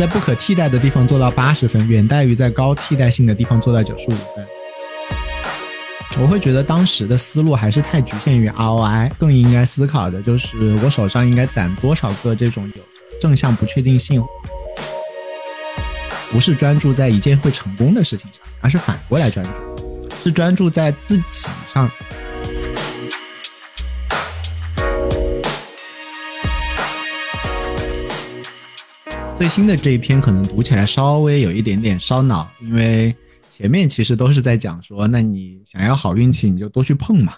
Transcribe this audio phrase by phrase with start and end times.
[0.00, 4.46] 在不可替代的地方做到八十分，远大于在高替代性的地方做到九十五分。
[6.18, 12.82] 我会觉得当时的思路还是太局限于 ROI，更应该思考的就是我手上应该攒多少个这种有
[13.20, 14.24] 正向不确定性，
[16.30, 21.90] 不是专注在一件会成功的事情上，而是反过来专注，是专注在自己上。
[29.40, 33.12] 最新的这一篇可能读起来稍微有一点点烧脑，因为
[33.48, 37.32] 前面其实都是在讲说，那你想要好运气，你就多去碰嘛，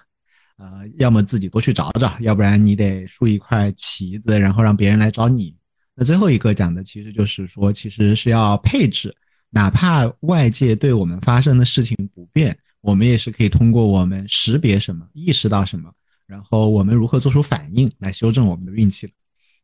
[0.58, 5.54] 呃，要么自己多去找找，要不然你得竖一块旗子，然后让别人来找你。
[5.94, 9.14] 那最后一个讲的其实就是说，其实是要配置，
[9.48, 15.88] 哪怕外界对我们发生的事情不变，我们也是可以通过我们识别什么，意识到什么，
[16.26, 19.12] 然后我们如何做出反应来修正我们的运气的。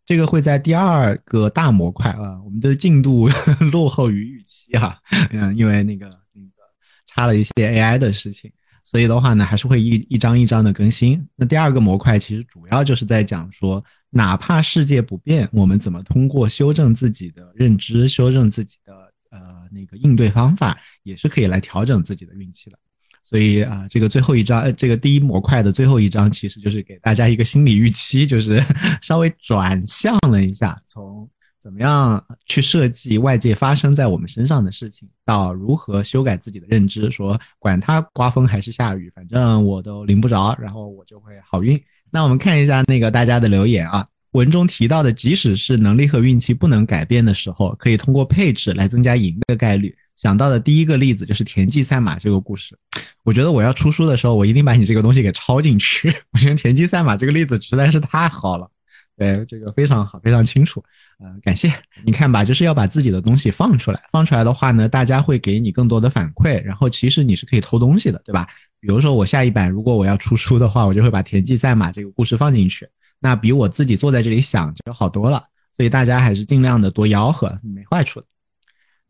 [0.08, 3.28] 这个会在第二个大模块啊，我们的进度
[3.70, 4.98] 落后于预期哈，
[5.33, 6.62] 嗯，因为那个那个
[7.06, 8.50] 差了一些 AI 的事情，
[8.84, 11.22] 所以的话呢，还是会一一张一张的更新。
[11.36, 22.78] 那第二个模块其实主要就是在讲说，哪怕世界不变，我们怎么通过修正自己的认知，修正自己的呃那个应对方法，也是可以来调整自己的运气的。
[23.24, 28.64] 所以啊，这个最后一章，这个第一模块的最后一章，其实就是给大家一个心理预期，就是
[29.02, 31.28] 稍微转向了一下，从
[31.61, 41.78] 怎么样去设计外界发生在我们身上的事情，到如何修改自己的认知，说管它刮风还是下雨，反正我都淋不着，然后我就会好运。
[42.11, 49.94] 那我们看一下那个大家的留言啊，文中提到的，即使是能力和运气不能改变的时候，可以通过配置来增加赢的概率。
[50.19, 52.77] 想到的第一个例子就是田忌赛马这个故事，
[53.22, 56.12] 我觉得我要出书的时候，我一定把你这个东西给抄进去。
[56.33, 58.69] 我觉得田忌赛马这个例子实在是太好了，
[59.16, 60.83] 对这个非常好，非常清楚，
[61.20, 61.72] 呃，感谢。
[62.05, 68.44] 你看吧，就是要把自己的东西放出来，放出来的话呢，大家会给你更多的反馈，然后其实你是可以偷东西的，对吧？
[68.80, 72.89] 比如说我下一版如果我要出书的话，我就会把田忌赛马这个故事放进去，
[73.20, 75.45] 那比我自己坐在这里想就好多了。
[75.77, 78.27] 所以大家还是尽量的多吆喝，没坏处的。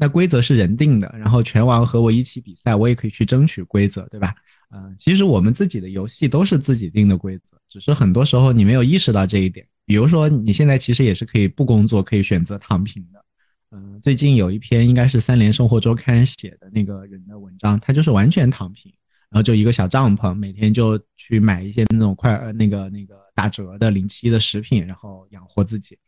[0.00, 4.34] 那规则是人定的，然后拳王和我一起比赛，我也可以去争取规则，对吧？
[4.70, 9.66] 嗯，其实我们自己的游戏都是自己定的规则，只是很多时候你没有意识到这一点。
[9.84, 13.24] 比如说，你现在其实也是可以不工作，可以选择躺平的。
[13.70, 18.92] 嗯，最近有一篇应该是三联生活周刊写的那个人的文章，他就是完全躺平，
[19.30, 25.98] 然后就一个小帐篷，每天就去买一些那种快呃那个那个打折的零七的食品，然后养活自己。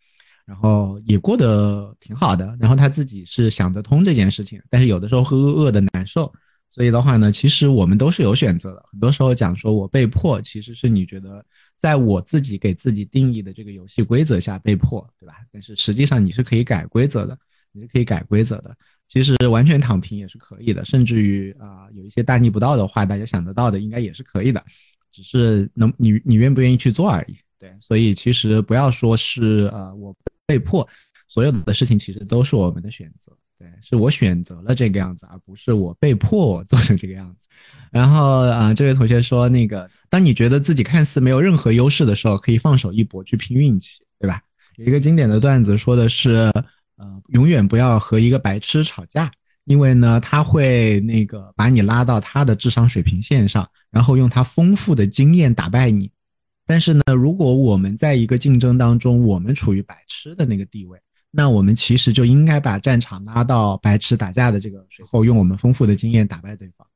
[0.47, 6.33] 然后也过得挺好的，然后他自己是想得通这件事情，但是有的时候会饿的难受，
[6.71, 8.83] 所以的话呢，其实我们都是有选择的。
[8.91, 11.45] 很多时候讲说我被迫，其实是你觉得
[11.77, 15.34] 在我自己给自己定义的这个游戏规则下被迫，对吧？
[15.53, 17.39] 但是实际上你是可以改规则的，
[17.71, 18.77] 你是可以改规则的。
[19.06, 24.65] 其实完全躺平也是可以的，甚至于啊有一些大逆不道的话，大家想得到的应该也是可以的，
[25.12, 27.37] 只是能你你愿不愿意去做而已。
[27.59, 30.17] 对，所以其实不要说是呃我。
[30.50, 30.88] 被迫，
[31.28, 33.31] 所有的事情其实都是我们的选择。
[33.56, 37.47] 对，是我选择了这个样子，而不是我被迫我做成这个样子。
[37.93, 44.43] 然后啊，这位同学说，那个当你觉得自己看似没有任何优势的时候，可以放手一搏去拼运气，对吧？
[44.77, 46.50] 有一个经典的段子说的是，
[46.97, 49.31] 呃，永远不要和一个白痴吵架，
[49.67, 56.11] 因为呢，他会那个把你拉到他的智商水平线上，然后用他丰富的经验打败你。
[56.70, 61.00] 但是呢，如果我们在一个竞争当中，我们处于白痴的那个地位，
[61.32, 66.86] 那我们其实就应该把战场拉到白痴打架的这个时候，用我们丰富的经验打败对方。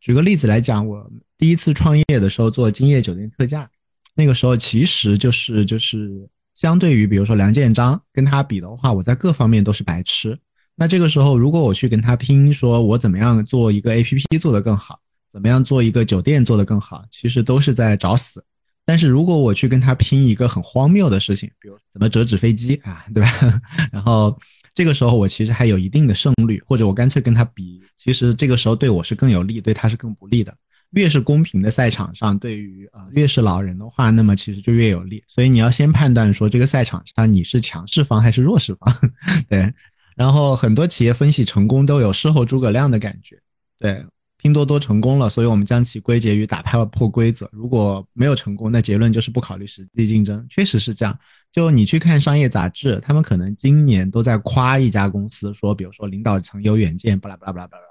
[0.00, 3.70] 举个例子来讲，我第一次创业的时候做金叶酒店特价，
[4.16, 10.36] 那个时候其实就是就是相对于比如说梁建章跟他比的话，我在各方面都是白痴。
[10.74, 14.98] 那这个时候如果我去跟他拼，说我怎么样做一个 APP 做得更好，
[15.30, 18.44] 怎么样做一个酒店做得更好，其实都是在找死。
[18.84, 23.62] 但是如果我去跟他拼一个很荒谬的事情，比如怎么折纸飞机啊，对吧？
[23.92, 24.36] 然后
[24.74, 30.54] 这个时候我其实还有一定的胜率，或者我干脆跟他比，其实这个时候对我是更有利，对他是更不利的。
[30.90, 35.24] 越是公平的赛场上，对于啊越是老人的话，那么其实就越有利。
[35.26, 38.94] 所以你要先判断说这个赛场上你是强势方还是弱势方，
[39.48, 39.72] 对。
[40.14, 43.40] 然后很多企业分析成功都有事后诸葛亮的感觉，
[43.78, 44.04] 对。
[44.42, 47.48] 拼多多成功了，所以我们将其归结于打破破规则。
[47.52, 50.44] 如果没有成功，那结论就是不考虑实际竞争。
[50.50, 51.16] 确实是这样。
[51.52, 57.84] 就你去看商业杂志，他们可能今年都在夸一家公司，说比如说领导层有远见，巴拉巴拉巴拉巴拉，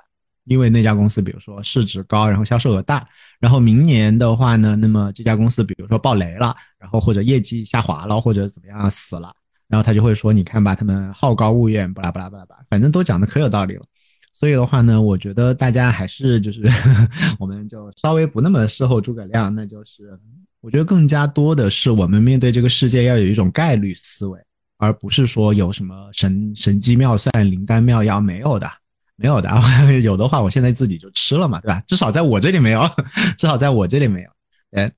[0.43, 3.07] 因为那家公司比如说市值高，然后销售额大。
[3.39, 9.33] 然后明年的话呢，那么这家公司比如说爆雷了，然后或者业绩下滑了，或者怎么样死了。
[9.69, 13.85] 然后他就会说，你看吧，他们好高骛远，巴拉巴拉巴拉巴拉，反正都讲的可有道理了。
[14.33, 16.63] 所以的话呢，我觉得大家还是就是，
[17.37, 20.17] 我们就稍微不那么事后诸葛亮，那就是
[20.61, 24.39] 我觉得更加多的是我们面对这个世界要有一种概率思维，
[24.77, 28.71] 而不是说有什么神神机妙算、灵丹妙药没有的，
[29.15, 29.49] 没有的，
[30.01, 31.83] 有的话我现在自己就吃了嘛，对吧？
[31.85, 32.81] 至少在我这里没有，
[33.37, 34.29] 至少在我这里没有。
[34.71, 34.89] 哎，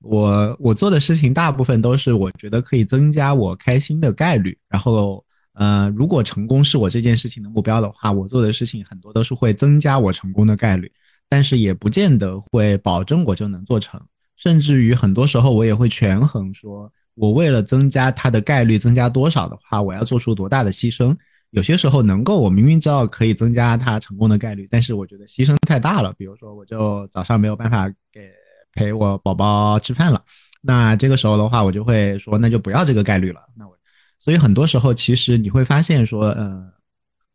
[0.00, 5.24] 我我做的事情大部分都是我觉得可以增加我开心的概率，然后。
[5.58, 10.88] 呃，如果成功是我这件事情的目标的话，我做的事情很多都是会增加我成功的概率，
[11.28, 14.00] 但是也不见得会保证我就能做成，
[14.36, 21.16] 甚至于很多时候我也会权衡，说我为了增加它的概率增加多少的话，我要做出多大的牺牲。
[21.50, 26.12] 有些时候能够，我明明知道可以增加它成功的概率，但是我觉得牺牲太大了。
[26.16, 28.30] 比如说，我就早上没有办法给
[28.74, 30.22] 陪我宝宝吃饭了，
[30.60, 33.40] 那这个时候的话，我就会说，那就不要这个概率了。
[33.56, 33.76] 那我。
[34.18, 36.70] 所以很多时候，其实你会发现说，嗯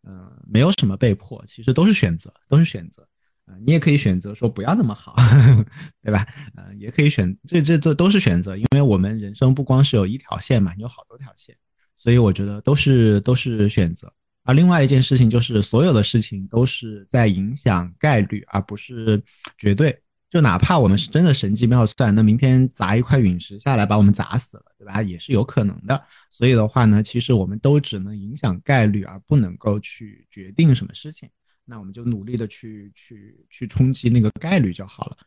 [0.04, 3.08] 嗯，没有什么被迫，其实都是选择，都是选择。
[3.46, 5.16] 啊，你也可以选择说不要那么好，
[6.02, 6.26] 对吧？
[6.56, 11.56] 呃，也可以选，这这这都是选择，因为我们人生不光是有一条线嘛，有好多条线，
[11.98, 14.12] 所以我觉得都是都是选择。
[14.44, 19.24] 而另外一件事情就是，所有的事情都是在影响概率，而不是
[19.58, 20.03] 绝对。
[20.34, 25.00] 就哪怕我们是真的神机妙算，那明天砸一块陨石下来把我们砸死了，对吧？
[25.04, 26.04] 也是有可能的。
[26.32, 31.30] 所以的话呢，其实我们都只能影响概率，而不能够去决定什么事情。
[31.66, 35.18] 那我们就努力的去去去冲击那个概率就好了。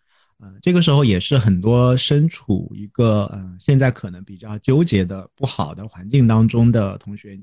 [0.41, 7.41] 嗯，这个时候也是很多身处一个嗯现在可能比较纠结的不好的环境当中的同学，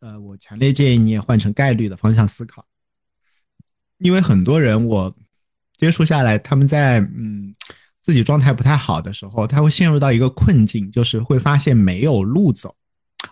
[0.00, 2.64] 呃，我强烈建议你也换成概率的方向思考，
[3.98, 5.14] 因为很多人我。
[5.76, 7.54] 接触下来，他们在嗯
[8.02, 12.74] 自己状态不太好的时候，他会陷入到一个困境，就是会发现没有路走，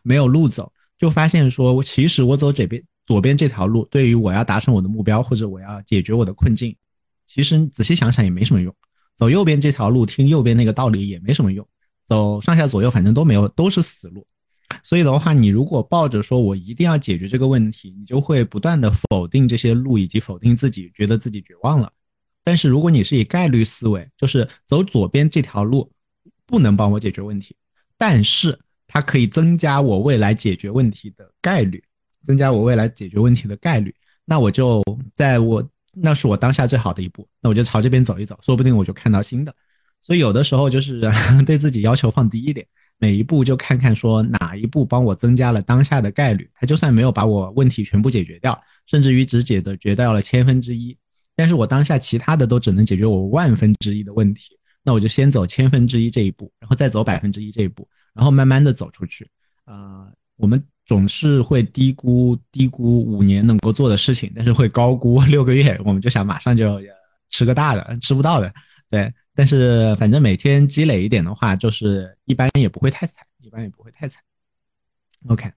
[0.02, 6.74] 没有路走，就发现说，其实我走这边左边这条路，对于我要达成我的目标或者我要解决我的困境，
[7.26, 8.74] 其实仔细想想也没什么用。
[9.16, 11.66] 走右边这条路，听右边那个道理也没什么用。
[12.06, 14.26] 走上下左右，反正都没有，都是死路。
[14.82, 21.92] 所以的话，你如果抱着说我一定要解决这个问题，你就会不断的否定这些路，以及否定自己，觉得自己绝望了。
[22.44, 25.90] 但是如果你是以概率思维，就是走左边这条路，
[26.46, 27.54] 不能帮我解决问题，
[27.96, 31.82] 但是它可以增加我未来解决问题的概率，
[32.24, 33.94] 增加我未来解决问题的概率，
[34.24, 34.82] 那我就
[35.14, 39.54] 在我那是我当下最好的一步，那我就朝这边走一走，说不定我就看到新的。
[40.00, 41.00] 所以有的时候就是
[41.46, 42.66] 对自己要求放低一点，
[42.98, 50.98] 每一步就看看说哪一步帮我增加了当下的概率，它就算没有把我问题全部解决掉，甚至于只解决掉了千分之一。
[51.34, 59.26] 但是我当下其他的都只能解决我万分之一的问题，那我就先走千分之一这一步，然后再走百分之一这一步，然后慢慢的走出去。
[59.64, 66.80] 啊，我们总是会低估低估五年能够做的事情，但是会高估 六个月，我们就想马上就
[67.30, 68.52] 吃个大的，吃不到的。
[68.90, 74.22] 对，但是反正每天积累一点的话，就是一般也不会太惨，一般也不会太惨。
[75.28, 75.50] OK。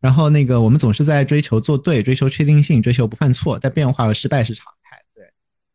[0.00, 4.77] 然后那个，我们总是在追求做对，追求确定性，追求不犯错，但变化和失败是常态。
[4.77, 4.77] 对，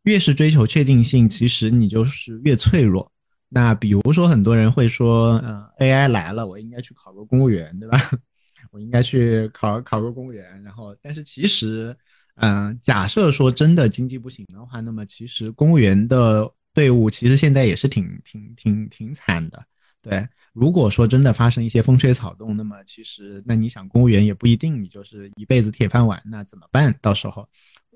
[0.04, 3.10] 越是追求确定性，其实你就是越脆弱。
[3.48, 7.98] 那比如说，很多人会说，嗯，AI 来了，我应该去考个公务员，对吧？
[8.72, 10.62] 我应该去考考个公务员。
[10.62, 11.96] 然后，但是其实，
[12.36, 19.64] 嗯，假设说真的经济不行的话，那么其实公务员的队伍其实现在也是挺挺挺挺惨的。
[20.02, 20.26] 对。
[20.52, 26.96] 如果说真的发生一些风吹草动，那么其实那你想公务员也不一定你就是一辈子铁饭碗，那怎么办？
[27.00, 27.48] 到时候，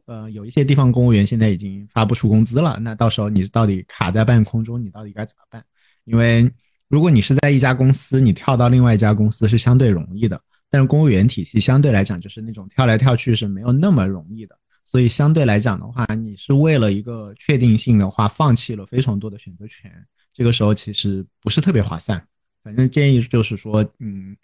[0.08, 5.62] 呃，有一些地方公务员现在已经发不出工资了，那到时候你到底卡在半空中，你到底该怎么办？
[6.04, 6.50] 因为
[6.88, 19.92] 如果你是在一家公司，你跳到另外一家公司是相对容易的，但是公务员体系相对来讲就是那种跳来跳去是没有那么容易的，所以相对来讲的话，你是为了一个确定性的话，放弃了非常多的选择权，
[20.32, 22.26] 这个时候其实不是特别划算。
[22.64, 24.34] 反正建议就是说，嗯，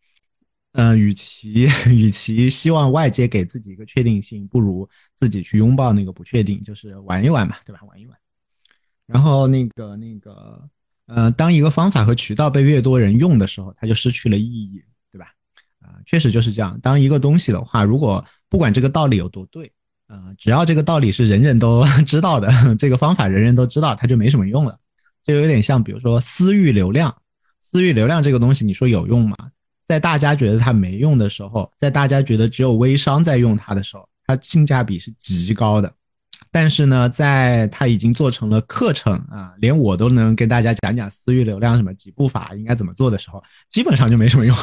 [0.75, 7.81] 呃，与其与其希望外界给自己一个确定性，不如自己去拥抱那个不确定，就是玩一玩嘛，对吧？
[7.89, 8.19] 玩一玩。
[9.07, 10.69] 然后那个那个，
[11.07, 15.29] 呃，当一个方法和渠道被越多人用的时候，它就失去了意义，对吧？
[15.81, 16.77] 啊，确实就是这样。
[16.83, 19.71] 当一个东西的话，如果不管这个道理有多对，
[20.09, 24.77] 呃，只要这个道理是人人都 知道的，这个方法人人都知道，它就没什么用了。
[25.23, 27.15] 就有点像，比如说私域流量。
[27.63, 29.37] 私域流量这个东西，你说有用吗？
[29.87, 35.93] 在大家觉得它没用的时候，在大家觉得只有微商在用它的时候，它性价比是极高的，
[36.51, 44.57] 但是呢，在它已经做成了课程啊，连我都能跟大家讲讲私域流量什么几步法应该怎么做的时候，基本上就没什么用，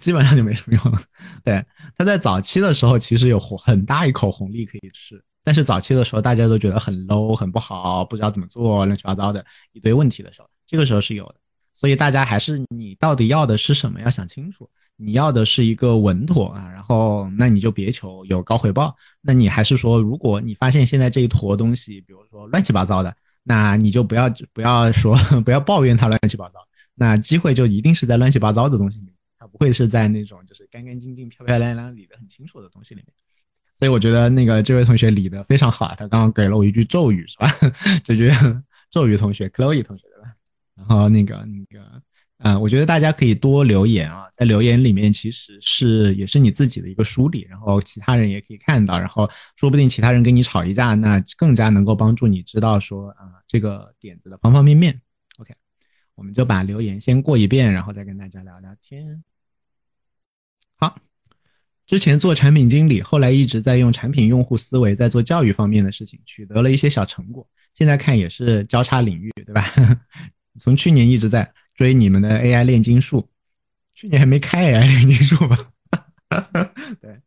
[0.00, 1.00] 基本上就没什么用了。
[1.42, 1.64] 对，
[1.96, 9.42] 它在早期的时候其实有红很大一口红利可以吃，但是早期的时候大家都觉得很 low 很不好，不知道怎么做，乱七八糟的
[9.72, 11.36] 一堆问题的时候，这个时候是有的。
[11.76, 14.66] 所以大家还是你到底要的是什么，要想清楚。
[14.96, 18.96] 你要的是一个稳妥啊，然后那你就别求有高回报。
[19.20, 25.14] 那你还是说，如果你发现现在这一坨东西，比如说乱七八糟的，那你就不要不要说
[25.44, 26.54] 不要抱怨它乱七八糟。
[26.94, 33.12] 那机会就一定是在乱七八糟的东西里面，它不会是在那种就是干干净净、漂漂亮亮、理得很清楚的东西里面。
[33.78, 37.50] 所以我觉得那个这位同学理得非常好，他刚刚给了我一句咒语，是吧？
[38.02, 38.32] 这句
[38.90, 40.04] 咒语同学，Chloe 同学。
[40.76, 42.02] 然后那个那个，
[42.38, 55.00] 啊，我觉得大家可以多留言啊，在留言里面其实是也是你自己的一个梳理，然后其他人也可以看到，然后说不定其他人跟你吵一架，那更加能够帮助你知道说啊这个点子的方方面面。
[55.38, 55.54] OK，
[56.14, 59.24] 我们就把留言先过一遍，然后再跟大家聊聊天。
[60.76, 60.98] 好，
[61.86, 69.64] 之前做产品经理，后来一直在用产品用户思维在做教育方面的事情，取得了一些小成果，现在看也是交叉领域，对吧？
[70.58, 73.28] 从去年一直在追你们的 AI 炼金术，
[73.94, 75.56] 去年还没开 AI 炼金术吧？
[77.00, 77.20] 对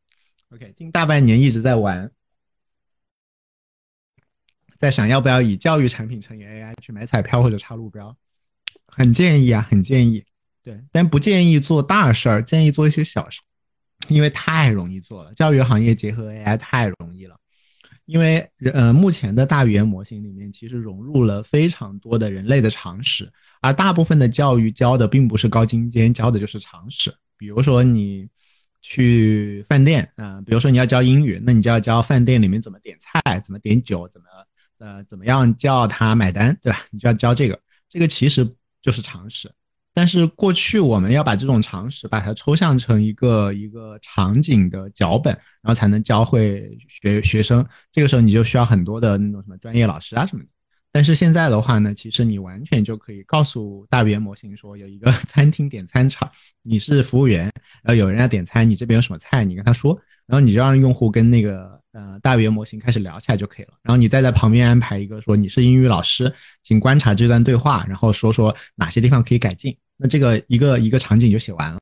[0.50, 2.12] ，OK，近大半年一直在玩，
[4.78, 8.16] 在想要不要以教育产品乘以 AI 去买彩票或者插路标，
[8.86, 10.24] 很建议啊，很建议。
[10.62, 13.40] 对，但不建议做大事儿，建议做一些小事，
[14.10, 15.34] 因为太容易做了。
[15.34, 17.40] 教育行业结合 AI 太容易了。
[18.10, 27.14] 因为呃，目前的大语言模型里面其实融入了非常多的人类的常识，而大部分的教育教的并不是高精尖，教的就是常识。
[27.38, 28.28] 比如说你
[28.82, 34.28] 去饭店啊，比如说你要教英语，那你就要教饭店里面怎么点菜，怎么点酒，怎么
[34.80, 36.80] 呃怎么样叫他买单，对吧？
[36.90, 38.44] 你就要教这个，这个其实
[38.82, 39.52] 就是常识。
[40.00, 47.68] 但是过去我们要把这种常识把它抽象成一个一个场景的脚本，然后才能教会学学生。
[47.92, 50.50] 这个时候你就需要很多的那种什么专业老师啊什么的。
[50.94, 56.32] 但是现在的话呢，其实你完全就可以告诉大语言模型说，有一个 餐厅点餐场，
[56.64, 57.52] 你是服务员，
[57.84, 63.74] 然后有人要点餐，你这边有什么菜，你跟他说，然后你就让用户跟那个呃大语言模型开始聊起来就可以了。
[63.84, 69.78] 然后你再在旁边安排一个说你是英语老师，请观察这段对话，然后说说哪些地方可以改进。
[70.00, 71.80] 那这个一个一个场景就写完了。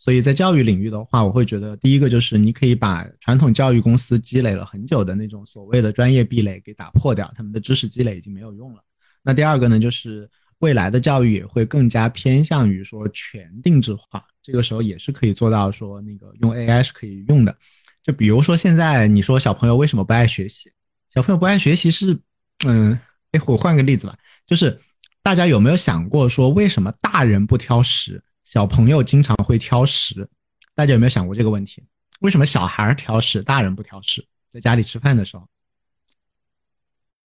[0.00, 8.82] 所以在教育领域的话，我会觉得第一个就是你可以把传统教育公司积累了很久的那种所谓的专业壁垒给打破掉，他们的知识积累已经没有用了。
[9.22, 17.54] 那第二个呢，就是未来的教育也会更加偏向于说全定制化，这个时候也是可以做到说那个用 AI 是可以用的。
[18.02, 20.70] 就比如说现在你说小朋友为什么不爱学习？
[21.12, 22.18] 小朋友不爱学习是，
[22.64, 22.98] 嗯，
[23.32, 24.80] 哎，我换个例子吧，就是
[25.28, 28.24] 大家有没有想过说为什么大人不挑食？
[28.44, 30.26] 小朋友经常会挑食，
[30.74, 31.84] 大家有没有想过这个问题？
[32.20, 34.24] 为什么小孩挑食，大人不挑食？
[34.54, 35.46] 在家里吃饭的时候，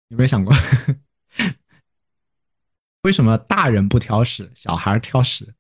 [0.10, 0.54] 有没有想过？
[3.04, 5.56] 为什么大人不挑食，小孩挑食？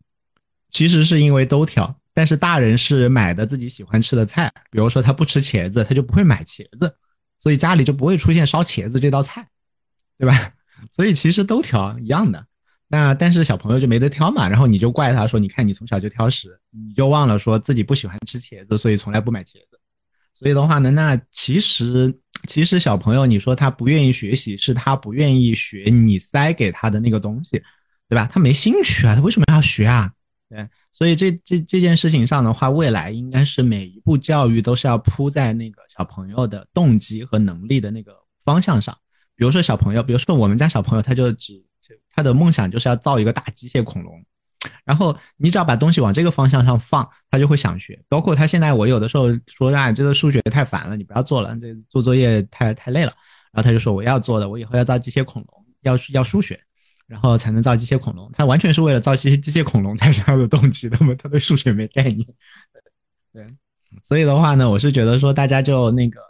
[0.69, 6.97] 其实是因为都挑，但是大人是买的自己喜欢吃的菜，比如说他不吃茄子，他就不会买茄子，
[7.39, 9.47] 所以家里就不会出现烧茄子这道菜，
[10.17, 10.51] 对吧？
[10.91, 12.45] 所以其实都挑一样的。
[12.87, 19.79] 那但是小朋友就没得挑嘛，然后你就怪他说，你看你从小就挑食，你就忘了说自己不喜欢吃茄子，所以从来不买茄子。
[20.35, 22.15] 所以的话呢，那其实
[22.47, 27.61] 其实小朋友你说他不愿意学习，是他不愿意学你塞给他的那个东西，
[28.07, 28.27] 对吧？
[28.31, 30.11] 他没兴趣啊，他为什么要学啊？
[30.47, 38.13] 对，所以这这这件事情上的话，未来应该是每一步教育都是要铺在那个小朋友的动机和能力的那个
[38.43, 38.95] 方向上。
[39.35, 41.63] 比如说小朋友，比如说我们家小朋友，他就只。
[42.17, 44.25] 他的梦想就是要造一个大机械恐龙，
[44.85, 48.01] 然后你只要把东西往这个方向上放，他就会想学。
[48.07, 53.11] 包括他现在，我有的时候说啊，这个数学太烦了，你不要做了，这做作业太太累了。
[53.51, 56.57] 然后他就说我要做的，我以后要造机械恐龙，要要数学，
[57.05, 58.31] 然后才能造机械恐龙。
[58.31, 62.25] 他完全是为了造机械机械恐龙才是他的动机，那么他对数学没概念。
[63.33, 63.45] 对，
[64.05, 66.21] 所以的话呢，我是觉得说大家就那个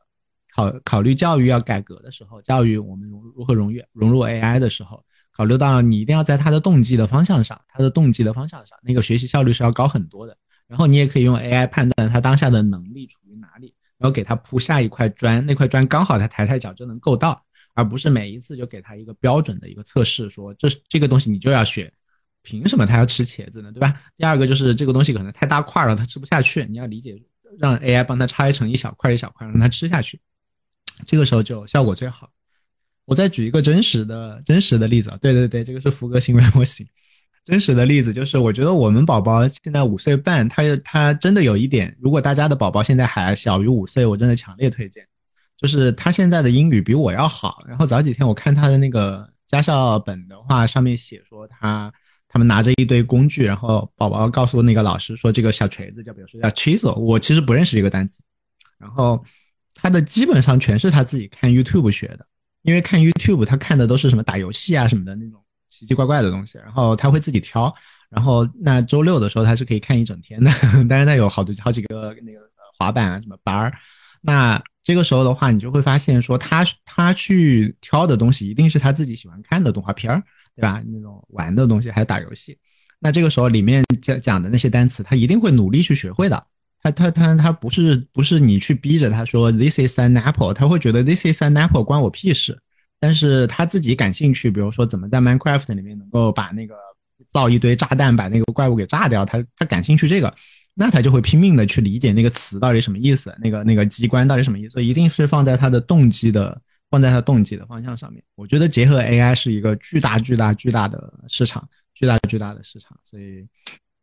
[0.56, 5.04] 考考虑教育要改革的时候，教育我们如如何融入融入 AI 的时候。
[5.38, 10.38] 考虑到你一定要在他的动机的方向上，他的动机的方向上，那个学习效率是要高很多的。
[10.66, 17.44] 然后你也可以用 AI 判断他当下的能力处于哪里，然后给他铺下一块砖，那块砖刚好他抬抬脚就能够到，
[17.74, 21.92] 而不是每一次就给他一个标准的一个测试，说这这个东西你就要学，
[22.42, 23.74] 凭什么他要吃茄子呢？
[23.74, 24.02] 对吧？
[24.16, 27.22] 第二个就是这个东西可能太大块了，他吃不下去，你要理解，
[27.60, 30.18] 让 AI 帮他拆成一小块一小块让他吃下去，
[31.06, 32.30] 这个时候就效果最好。
[33.06, 36.88] 我再举一个真实的真实的例子啊，对对对，这个是福格行为模型。
[37.44, 45.08] 真实的例子就是，我觉得我们宝宝现在五岁半，他他真的有一点，如果大家的宝宝现在还小于五岁，我真的强烈推荐，
[45.56, 47.64] 就是他现在的英语比我要好。
[47.68, 51.94] 然后早几天我看他的那个家校本的话，上面写说他
[52.28, 58.22] 他们拿着一堆工具，然后宝宝告诉那个老师说这个小锤子叫，比如说叫 chisel，我其实不认识这个单词，
[58.80, 59.24] 然后
[59.76, 62.26] 他的基本上全是他自己看 YouTube 学的，
[62.64, 65.40] 因为看 YouTube 他看的都是什么打游戏啊什么的那种。
[65.68, 67.74] 奇奇怪怪的东西，然后他会自己挑，
[68.10, 70.50] 然后那周六的时候他是可以看一整天的，
[70.88, 72.40] 但是他有好多好几个那个
[72.78, 73.74] 滑板啊什么班儿，
[74.22, 80.24] 那这个时候的话，你就会发现说他他去挑的东西一定是他自己喜欢看的动画片儿，
[80.56, 80.82] 对吧？
[80.88, 82.58] 那种玩的东西还有打游戏，
[83.00, 86.42] 那这个时候里面讲讲的那些单词，他一定会努力去学会的，
[86.92, 92.60] 他他他他不是不是你去逼着他说 this is an apple，他会觉得 this is an apple 关我屁事。
[93.00, 96.76] 但是他自己感兴趣，比如说怎么在 Minecraft 里面能够把那个
[97.30, 100.34] 造一堆炸弹，把那个怪物给炸掉，他他感兴趣这个，
[100.74, 108.24] 那他就会拼命的去理解那个词到底什么意思，那个那个机关到底什么意思，一定是放在他的动机的，放在他动机的方向上面。
[108.36, 113.46] 我觉得结合 AI 是一个巨大巨大巨大的市场，巨大巨大的市场，所以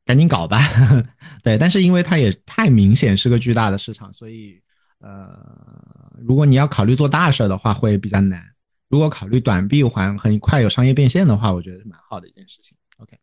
[0.04, 0.60] 赶紧搞吧。
[1.42, 4.60] 对，但是因为它也太明显是个巨大的市场，所以
[5.00, 5.38] 呃，
[6.20, 8.44] 如果你要考虑做大事的话，会比较难。
[8.88, 12.76] 如果考虑短闭环很快有商业变现的话，我觉得是蛮好的一件事情。
[12.98, 13.16] OK，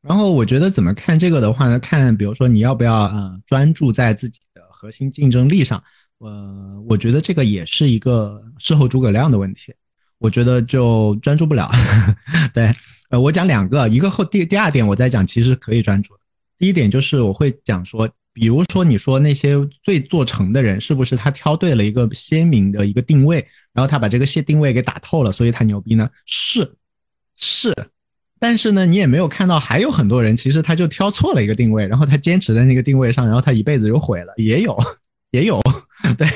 [0.00, 1.78] 然后我觉得怎么看这个的话呢？
[1.78, 5.82] 看比如说你要不要呃专注在自己的核心竞争力上，
[6.18, 9.72] 呃，我觉得这个也是一个事后诸葛亮的问题。
[10.18, 11.70] 我觉得就专注不了。
[12.54, 12.74] 对，
[13.18, 16.14] 我讲两个，一个后第第二点我再讲，其实可以专注。
[16.58, 18.08] 第一点就是我会讲说。
[18.36, 26.10] 比如说，你说那些最做成的人，是不是他挑对了一个鲜明的一个定位，然后他把这个线定位给打透了，所以他牛逼呢？
[26.26, 26.74] 是，
[27.36, 27.72] 是，
[28.40, 34.76] 但是呢，你也没有看到还有很多人，其实他就挑错了一个定位，然后他坚持在那个定位上，然后他一辈子就毁了，也有，
[35.30, 35.62] 也有，
[36.18, 36.26] 对，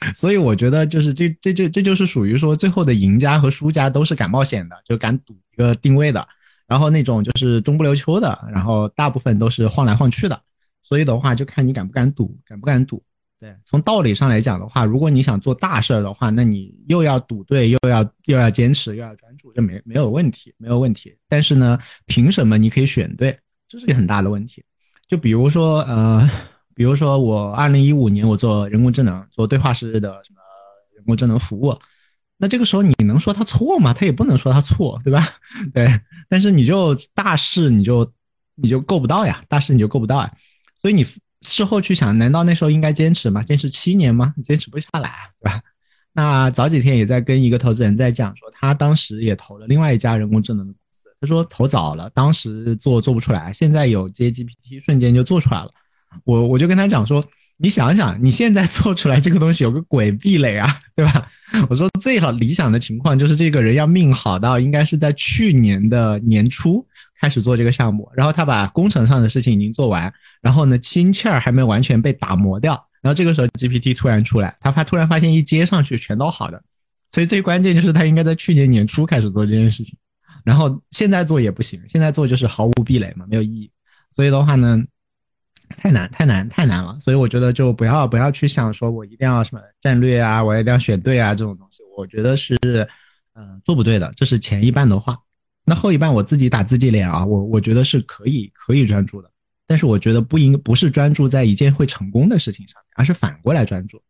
[0.14, 6.26] 所以我觉得就是这这这这就是属于说最后的赢家和输家都是敢冒险的，就敢赌一个定位的，
[6.66, 10.40] 然后那种就是中不溜秋的，然后大部分都是晃来晃去的。
[10.82, 13.02] 所以的话，就看你敢不敢赌，敢不敢赌。
[13.40, 21.14] 对，从道理上来讲的话，如果你想做大事儿的话，那你又要赌对，又要又要坚持，又要专注，这没没有问题，没有问题。
[21.28, 23.38] 但是呢，凭什么你可以选对？
[23.68, 24.64] 这是一个很大的问题。
[25.06, 26.28] 就比如说，呃，
[26.78, 30.38] 比如说我二零一五年我做人工智能，做对话式的什么
[30.94, 31.76] 人工智能服务，
[32.36, 33.92] 那这个时候你能说他错吗？
[33.92, 35.26] 他也不能说他错，对吧？
[35.74, 38.08] 对，但是你就大事你就
[38.54, 40.32] 你就够不到呀，大事你就够不到呀。
[40.80, 41.04] 所以你
[41.42, 43.42] 事后去想，难道那时候应该坚持吗？
[43.42, 44.32] 坚持七年吗？
[44.44, 45.60] 坚持不下来，对吧？
[46.12, 55.72] 那早几天也在跟一个投资人在讲，说他当时也投了另外一家人工智能的公司，他说投早了，当时做做不出来，现在有接 GPT，瞬间就做出来了。
[56.24, 57.24] 我我就跟他讲说，
[57.56, 61.30] 你想想，你现在做出来这个东西有个鬼壁垒啊，对吧？
[61.68, 66.86] 我说最好理想的情况就是这个人要命好到应该是在去年的年初。
[67.20, 76.62] 开始做这个项目，然后他把工程上的事情已经做完，然后呢，心气儿还没完全被打磨掉，然后这个时候 GPT 突然出来，他发突然发现一接上去全都好的，
[77.10, 79.98] 所以最关键就是他应该在去年年初开始做这件事情，
[80.44, 83.68] 然后现在做也不行，现在做就是毫无壁垒嘛，没有意义，
[84.14, 84.80] 所以的话呢，
[85.76, 92.56] 太难太难太难了，所以我觉得就不要不要去想说我一定要什么战略啊，我一定要选对啊这种东西，我觉得是
[93.34, 95.18] 嗯做不对的，这是前一半的话。
[95.64, 99.30] 那后一半我自己打自己脸啊，我我觉得是可以可以专注的，
[99.66, 104.00] 但是我觉得不应不是专注在一件会成功的事情上面，而是反过来专注，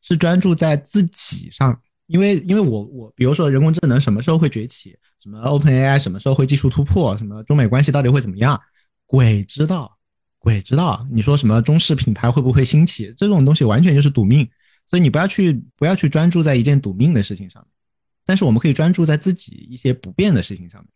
[0.00, 1.76] 是专注在自己上，
[2.06, 8.60] 因为因为我我比如说人工智能什么时候会崛起，什么 OpenAI 什么时候会技术突破，什么中美关系到底会怎么样，
[9.04, 9.97] 鬼知道，
[10.48, 14.48] 鬼知道，你说什么中式品牌会不会兴起，这种东西完全就是赌命，
[14.86, 17.70] 所以你不要去不要去专注在一件赌命的事情上面，
[18.24, 20.88] 但是我们可以专注在自己一些不变的事情上面。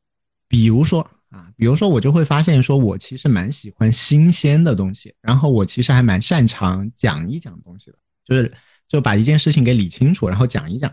[0.48, 8.50] 比如说啊，比如说我就会发现，说我其实蛮喜欢新鲜的东西，然后我其实还蛮擅长讲一讲东西的，就是
[8.88, 10.90] 就把一件事情给理清楚，然后讲一讲。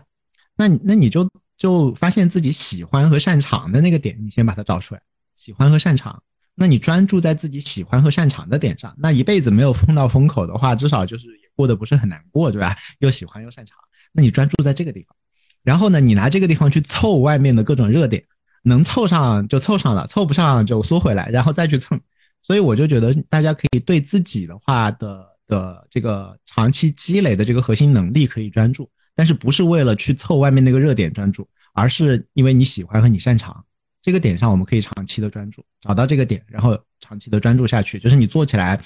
[0.54, 5.00] 那那你就就发现自己喜欢和擅长的那个点，你先把它找出来，
[5.34, 6.22] 喜欢和擅长。
[6.60, 12.76] 那你专注在自己喜欢和擅长的点上，那一辈子没有碰到风口的话，至少就是也过得不是很难过，对吧？
[12.98, 13.78] 又喜欢又擅长，
[14.12, 15.16] 那你专注在这个地方，
[15.62, 18.22] 然后呢，你拿这个地方去凑外面的各种热点。
[18.62, 21.98] 能凑上就凑上了，凑不上就缩回来，然后再去蹭。
[22.42, 33.64] 所以我就觉得大家可以对自己的话的的这个长期积累的这个核心能力可以专注，但是不是为了去凑外面那个热点专注，而是因为你喜欢和你擅长
[34.02, 37.98] 这个点上，我们可以长期的专注，找到这个点，然后长期的专注下去。
[37.98, 38.80] 就是你做起来，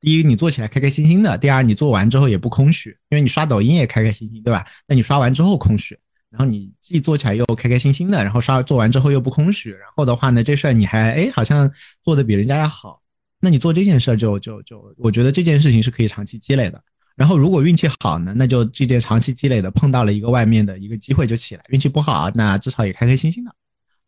[0.00, 4.66] 第一你做起来开开心心的，第二你做完之后也不空虚，因为你刷抖音也开开心心，对吧？
[4.86, 5.98] 那你刷完之后空虚，
[6.30, 11.70] 然后你既做起来又开开心心的，然后刷做完之后又不空虚，然后的话呢，这事儿你还哎好像
[12.04, 13.00] 做的比人家要好，
[13.40, 16.82] 那你做这件事就就就，我觉得这件事情是可以长期积累的。
[17.16, 23.54] 然后，如果运气好呢，那就这件长期积累的碰到了一个外面的一个机会就起来；运气不好，那至少也开开心心的。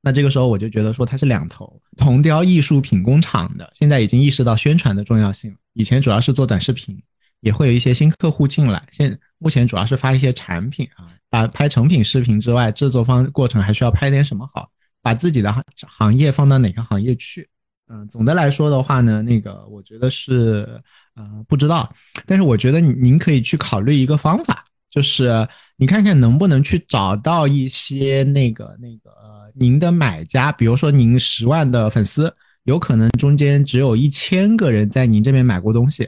[0.02, 5.56] 那这个时候我就觉得说它是两头，铜雕艺术品工厂的现在已经意识到宣传的重要性。
[5.74, 7.00] 以前主要是做短视频，
[7.40, 8.82] 也会有一些新客户进来。
[8.90, 14.68] 现目前主要是发一些产品啊，把拍成品视频之外，制作方过程还需要拍点什么好，
[15.00, 17.48] 把自己的行行业放到哪个行业去。
[17.88, 20.66] 嗯，总的来说的话呢，那个我觉得是，
[21.14, 21.94] 呃，不知道，
[22.26, 29.10] 但是我觉得您可以去考虑一个方法，就是你看看能不能去找到一些那个那个
[29.54, 32.32] 您的买家，比如说您十万的粉丝，
[32.64, 36.06] 有可能中间只有一千个人在您这边买过东西，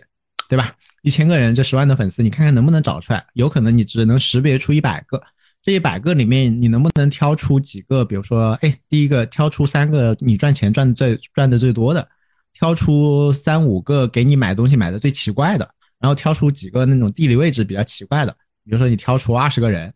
[0.51, 0.70] 对吧？
[1.03, 3.25] 一千个人这十万的粉丝，你看看能不能找出来？
[3.33, 5.23] 有可能你只能识别出一百个。
[5.62, 8.05] 这一百个里面，你能不能挑出几个？
[8.05, 12.07] 比如说，哎，第一个挑出三个你赚钱赚最赚的最多的，
[12.53, 18.37] 挑出三五个给你买东西买的最奇怪的，然后挑出几个那种地理位置比较奇怪的。
[18.64, 19.92] 比如说，你挑出二十个人，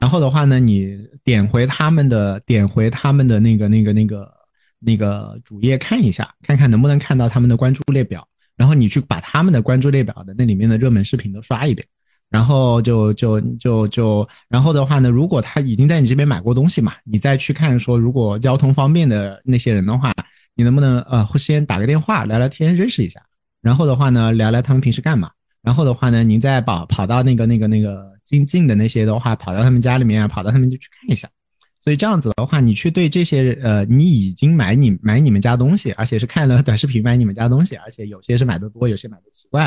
[0.00, 4.32] 然后的话呢，你点回他们的点回他们的那个那个那个
[4.78, 11.86] 那个主页看一下，看看能不能看到他们的关注列表，然后你去把他们的关注列表的那里面的热门视频都刷一遍。
[12.30, 20.12] 然后就就就就，然后的话呢，如果他已经在你这边买过东西嘛，你再去看说，如果交通方便的那些人的话，
[20.56, 23.20] 你能不能呃先打个电话聊聊天，认识一下？
[23.60, 25.30] 然后的话呢，聊聊他们平时干嘛？
[25.64, 31.28] 然后的话呢，您再跑跑到那个那个那个近近的那些的话，跑到他们家里面，跑到他们就去看一下。
[31.82, 39.64] 所以这样子的话，你去对这些呃，你已经买你买你们家东西，而且是看了短视频买你们家东西，而且有些是买的多，有些买的奇怪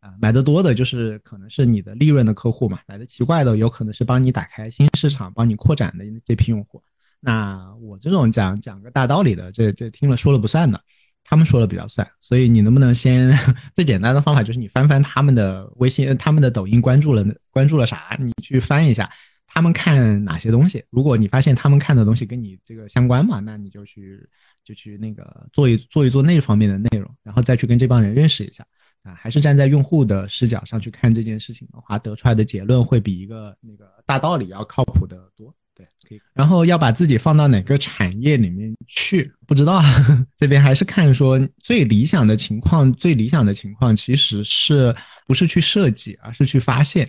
[0.00, 0.12] 啊。
[0.20, 6.82] 买的多的就是可能是你的利润的客户嘛，买的奇怪的有可能是帮你打开新市场、帮你扩展的这批用户。
[7.20, 10.80] 那我这种讲讲个大道理的，这这听了说了不算的，
[11.28, 12.06] 他们说了比较算。
[12.20, 13.30] 所以你能不能先
[13.74, 19.10] 最简单的方法就是你翻翻他们的微信、他们的抖音关注了关注了啥，你去翻一下
[19.46, 20.84] 他们看哪些东西。
[20.90, 24.26] 如果你发现他们看的东西跟你这个相关嘛，那你就去
[24.64, 28.64] 就去那个做一做一做那方面的内容，然后再去跟这帮人认识一下。
[29.02, 35.54] 啊，还是站在用户的视角上去看这件事情的话，得出来的结论会比一个那个大道理要靠谱的多。
[35.76, 36.20] 对，可以。
[36.32, 39.82] 然后要把自己放到哪个产业里面去，不知道。
[40.38, 44.94] 这边还是看说最理想的情况，最理想的情况其实是
[45.26, 47.08] 不是去设计，而是去发现。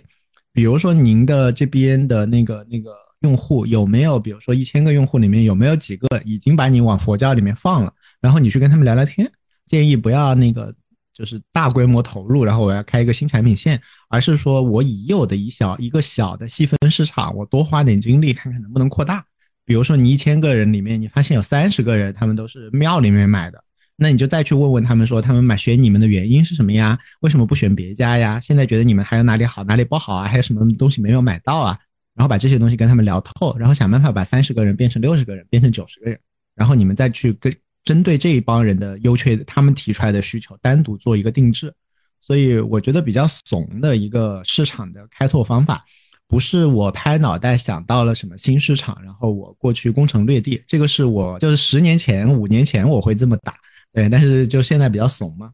[0.52, 9.30] 比如说您的这边的那个那个用户有没有，比如说一千个用户里面有没有几个已经把你往佛教里面放了，然后你去跟他们聊聊天，
[9.66, 10.74] 建议不要那个。
[11.18, 19.24] 就是大规模投入，然后我要开一个新产品线，而是说我已有的一小一个小的细分市场，我多花点精力看看能不能扩大。
[19.64, 23.60] 比如说你一千个人里面，你发现有三十个人他们都是庙里面买的，
[23.96, 26.96] 那你就再去问问他们说，他们买选你们的原因是什么呀？
[27.18, 28.38] 为什么不选别家呀？
[28.38, 30.28] 现在觉得你们还有哪里好，哪里不好啊？
[30.28, 31.76] 还有什么东西没有买到啊？
[32.14, 36.20] 然后把这些东西跟他们聊透，然后想办法把三十个人变成六十个人，变成九十个人，
[36.54, 37.52] 然后你们再去跟。
[37.84, 41.72] 针对这一帮人的优缺，他们提出来的需求，单独做一个定制，
[42.20, 45.84] 所以我觉得比较怂的一个市场的开拓方法，
[46.26, 53.56] 不是我拍脑袋想到了什么新市场，然后我过去攻城略地，这个是我就是十年前、五年前我会这么打，
[53.92, 55.50] 对，但是就现在比较怂嘛。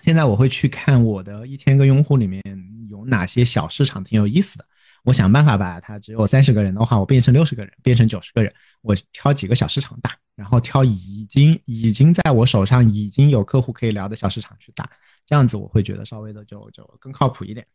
[0.00, 2.42] 现在我会去看我的一千个用户里面
[2.88, 4.64] 有哪些小市场挺有意思的，
[5.04, 10.16] 我想办法把它只有三十个人的话，我变成六十个人，变成九十个人，我挑几个小市场打。
[10.40, 14.88] 然后挑已经已经在我手上已经有客户可以聊的小市场去打，
[15.26, 17.66] 这样子我会觉得稍微的就就更靠谱一点。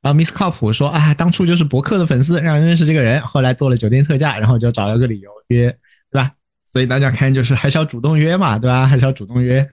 [0.00, 5.70] 然后 Miss 靠谱说啊，当初就是博客的粉丝，让认识这个人，后来做了酒店特价，然后就找了个理由约，
[6.10, 6.32] 对吧？
[6.64, 8.86] 所以大家看就是还是要主动约嘛，对吧？
[8.86, 9.68] 还是要主动约。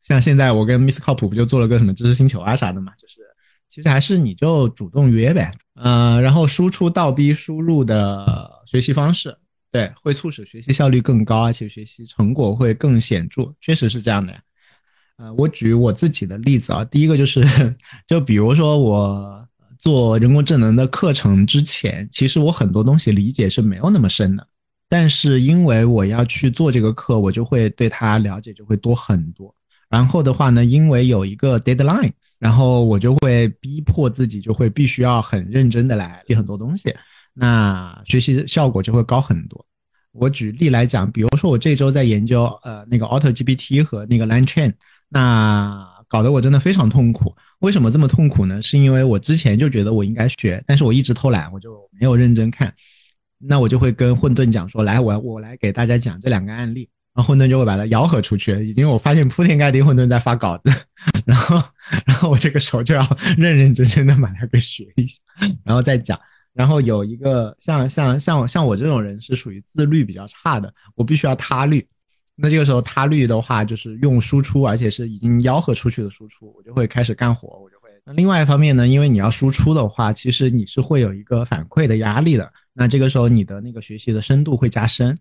[0.00, 3.16] 像现在我跟 Miss 靠谱不就做了个什么知识星球啊啥的嘛，就是
[3.68, 9.36] 其实还是你就主动约呗，嗯，然后输出倒逼输入的学习方式。
[9.74, 14.40] 对，会促使学习效率更高，而且学习成果会更显著，确实是这样的呀。
[15.16, 17.44] 呃，我举我自己的例子啊，第一个就是，
[18.06, 19.44] 就比如说我
[19.76, 24.46] 做人工智能的课程之前，其实我很多东西理解是没有那么深的，
[24.88, 29.52] 但是因为我要去做这个课，我就会对它了解就会多很多。
[29.88, 32.12] 然后的话呢，因为有一个 deadline。
[32.40, 36.94] 然后我就会逼迫自己，就会必须要很认真的来记很多东西，
[37.34, 39.66] 那学习效果就会高很多。
[40.12, 44.72] 我举例来讲，比如说我这周在研究呃那个 Auto GPT 和那个 Line Chain，
[45.08, 47.34] 那搞得我真的非常痛苦。
[47.58, 48.62] 为什么这么痛苦呢？
[48.62, 52.72] 是因为我之前就觉得我应该学，但是我一直偷懒，我就没有认真看。
[53.38, 58.64] 那我就会跟混沌讲说，来，我我来给大家讲这两个案例，然后混沌就会把它吆喝出去。
[58.64, 60.70] 已经我发现铺天盖地混沌在发稿子，
[61.26, 61.60] 然后
[62.06, 63.04] 然后我这个时候就要
[63.36, 65.18] 认认真真的把它给学一下，
[65.64, 66.16] 然后再讲。
[66.54, 71.86] 然后有一个像像像像我这种人是属于自律比较差的，我必须要他律。
[72.36, 77.90] 那这个时候他律的话，就是用输出，而且是已经吆喝出去的输出，我就会开始干活，我就会。
[78.04, 82.52] 那另外一方面呢，因为你要输出的话，其实你是会有一个反馈的压力的。
[82.72, 85.16] 那这个时候你的那个学习的深度会加深。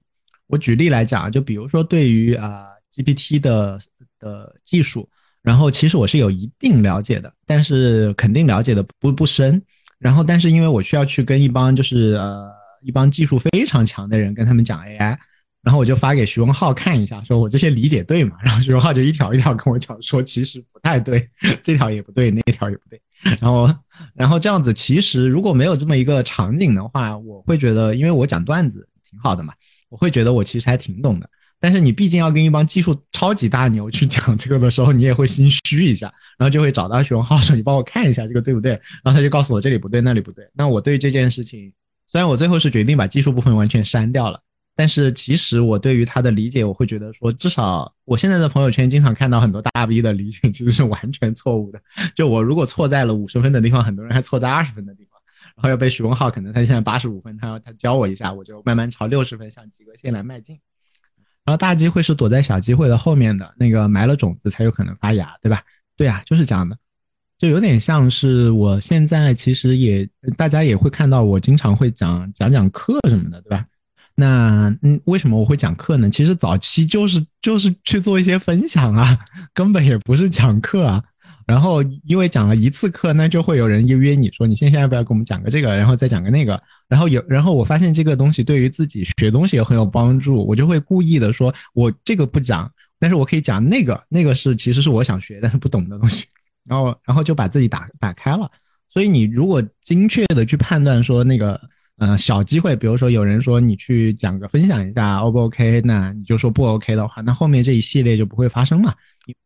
[0.47, 3.79] 我举例来讲，就比如说对于啊 GPT 的
[4.19, 5.07] 的技术，
[5.41, 9.61] 然后其实我是有一定了解的，但是肯定了解的不不深。
[10.03, 15.17] 然后但是因为我需要去跟一帮就是呃一帮技术非常强的人跟他们讲 AI。
[15.63, 18.35] 然后我就发给徐文浩看一下，说我这些理解对吗？
[18.43, 21.25] 然后徐文浩就一条一条跟我讲说，其实不太对，
[21.63, 23.01] 这条也不对，那条也不对。
[23.39, 23.73] 然后，
[24.13, 29.53] 然后这样子，其实如果没有这么一个场景的话，我会觉得，因为我讲段子挺好的嘛，
[29.87, 31.29] 我会觉得我其实还挺懂的。
[31.63, 38.73] 但是你毕竟要跟一帮技术超级大牛去讲这个的时候，你也会心虚一下，然后就会找到徐文浩说，你帮我看一下这个对不对？
[39.01, 40.45] 然后他就告诉我这里不对，那里不对。
[40.51, 41.71] 那我对这件事情，
[42.09, 44.41] 虽然我最后是决定把技术部分完全删掉了。
[44.75, 51.79] 但是其实我对于他的理解，我会觉得说，至少我现在的朋友圈经常看到很多大 V 的理解其实是完全错误的。
[52.13, 55.17] 就我如果错在了五十分的地方，很多人还错在二十分的地方，
[55.55, 60.59] 然后要被徐文浩，可能他现在八十五分，他要他教我一下，我就慢慢朝六十分向及格线来迈进。
[61.45, 65.61] 然后大机会是躲在小机会的后面的那个埋了种子才有可能发芽，对吧？
[65.97, 66.77] 对啊，就是这样的，
[67.37, 73.65] 就有点像是我现在其实也大家也会看到我经常会讲讲讲课什么的，对吧？
[74.15, 76.09] 那嗯，为什么我会讲课呢？
[76.09, 79.19] 其实早期就是就是去做一些分享啊，
[79.53, 81.03] 根本也不是讲课啊。
[81.45, 86.61] 然后因为讲了一次课，那就会有人约约你说，你现在要不要给我们讲个这个，然后再讲个那个。
[86.87, 96.25] 然后有，然后我发现这个东西对于自己学东西也很有帮助，我就会故意的说，我这个不讲，但是我可以讲那个，那个是其实是我想学但是不懂的东西。
[96.65, 98.49] 然后然后就把自己打打开了。
[98.89, 101.59] 所以你如果精确的去判断说那个。
[101.97, 105.79] 呃，小机会，比如说有人说你去讲个分享一下，O 不 OK？
[105.85, 108.91] 那你就说不 OK 的话，那后面这一系列就不会发生嘛。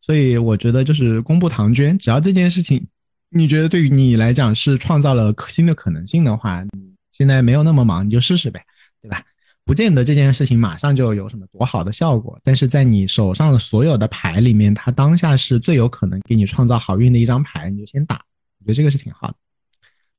[0.00, 2.86] 所以我觉得就是公布唐娟，只要这件事情
[3.30, 8.64] 你觉得对于你来讲是创造了新的可能性的话，你现在没有那么忙，你就试试呗，
[9.02, 9.22] 对吧？
[9.64, 18.16] 不见得这件事情马上就有什么多好的效果，但是在你手上的所有的牌里面，它当下是最有可能给你创造好运的一张牌，你就先打，
[18.60, 19.34] 我觉得这个是挺好的。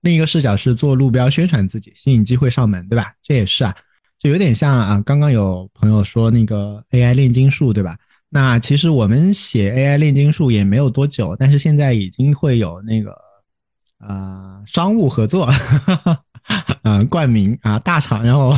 [0.02, 3.16] 另一个视角是做路标宣传自己，吸引机会上门，对吧？
[3.24, 3.76] 这也是啊，
[4.20, 7.98] 就有点像啊，刚刚有朋友说那个 AI 炼金术，对吧？
[8.30, 13.16] 那其实我们写 AI 炼金术也没有多久，但是现在已经会有那个
[13.98, 15.50] 啊商务合作，
[16.84, 18.54] 嗯， 冠名啊大厂，然后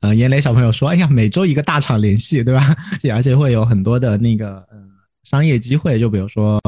[0.00, 2.62] 呃严雷小朋友说，哎呀，每周一个大厂联系，对吧？
[3.12, 4.88] 而且会有很多的那个嗯
[5.24, 6.60] 商业机会，就比如说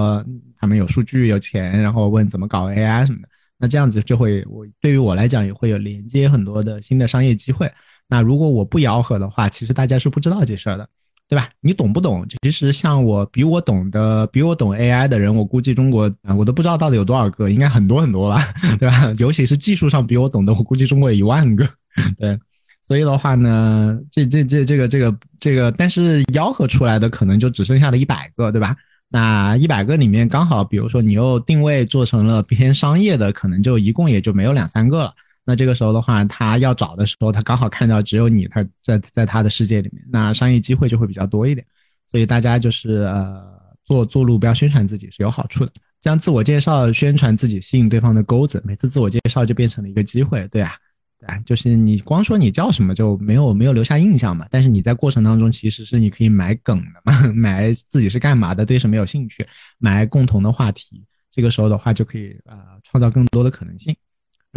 [0.57, 3.29] 他们有数据有钱，然后问怎么搞 AI 什么的。
[3.61, 7.71] 那这样子就会，我对于我来讲也会有连接很多的新的商业机会。
[8.09, 10.89] 那如果我不吆喝的话，其实大家是不知道这事儿的，
[11.29, 11.49] 对吧？
[11.61, 12.27] 你懂不懂？
[12.43, 18.43] 其实像我比我懂的，比我懂 AI 的人，我估计中国啊，我都不知道到底有多少个，应该很多很多吧，
[18.81, 19.13] 对吧？
[19.19, 21.69] 尤其是技术上比我懂的，我估计中国有一万个，
[22.17, 22.39] 对。
[22.83, 28.75] 所以的话呢，这这这这个这个这个，但是吆喝出来的可能就只剩下了一百个，对吧？
[29.11, 35.13] 那一百个里面，刚好，比如说你又定位做成了偏商业的，可能就一共也就没有两三个了。
[35.49, 41.67] 那这个时候的话，他要找的时候，他刚好看到只有你，他在在他的世界里面，那商业机会就会比较多一点。
[42.07, 43.43] 所以大家就是呃，
[43.83, 50.73] 做做路标宣传自己是有好处的，这样自我介绍宣传自己，吸引对方的钩子，每次自我介绍就变成了一个机会，对啊。
[51.19, 54.47] 对，就是你光说你叫什么就没有没有留下印象嘛。
[54.51, 59.45] 但是你在过程当中其实是你可以埋梗的嘛， 埋自己是干嘛的，对什么有兴趣，
[59.79, 61.03] 埋共同的话题。
[61.33, 63.97] 这个时候的话就可以呃创造更多的可能性。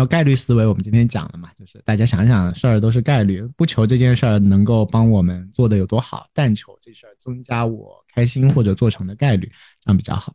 [0.02, 9.46] 然后概率思维我们今天讲了嘛，就是大家想想事儿都是概率，不求这件事儿能够帮我们做的有多好，但求这事儿增加我开心或者做成的概率，
[9.86, 10.34] 这样比较好。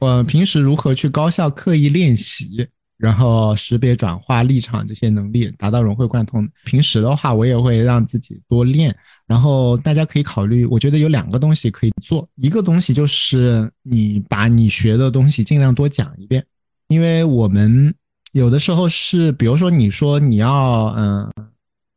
[0.00, 2.66] 我平时如何去高效刻意练习？
[2.96, 6.48] 然后识别、转化、立场这些能力，达到融会贯通。
[6.64, 8.92] 平时的话，我也会让自己多练。
[9.24, 16.44] 然后大家可以考虑，我觉得有两个东西可以做，一个东西就是你把你学的东西尽量多讲一遍，
[16.88, 17.94] 因为我们
[18.36, 21.32] 有的时候是，比如说你说你要，嗯，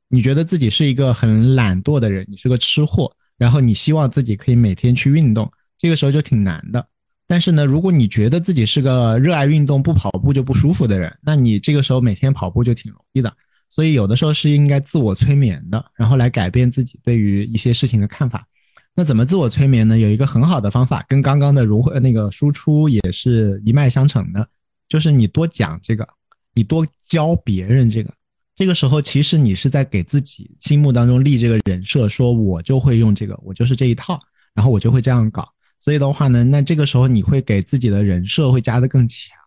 [0.07, 6.87] 你觉得自己是一个很懒惰的人，你是个吃货，然后你希望自己可以每天去运动，这个时候就挺难的。
[7.27, 13.35] 但是呢，如果你觉得自己是个热爱运动、不跑步就不舒服的人，那你这个时候每天跑步就挺容易的。
[13.69, 18.47] 所以有的时候是应该自我催眠的，然后来改变自己对于一些事情的看法。
[18.95, 19.99] 那怎么自我催眠呢？
[19.99, 24.47] 有一个很好的方法，跟刚刚的如何那个输出也是一脉相承的，
[24.87, 26.07] 就是你多讲这个，
[26.53, 28.13] 你多教别人这个。
[28.55, 34.19] 这个时候其实你是在给自己心目当中立这个人设，说我就会用这个，我就是这一套，
[34.53, 35.47] 然后我就会这样搞。
[35.79, 39.37] 所以的话呢，那这个时候你会给自己的人设会加的更强。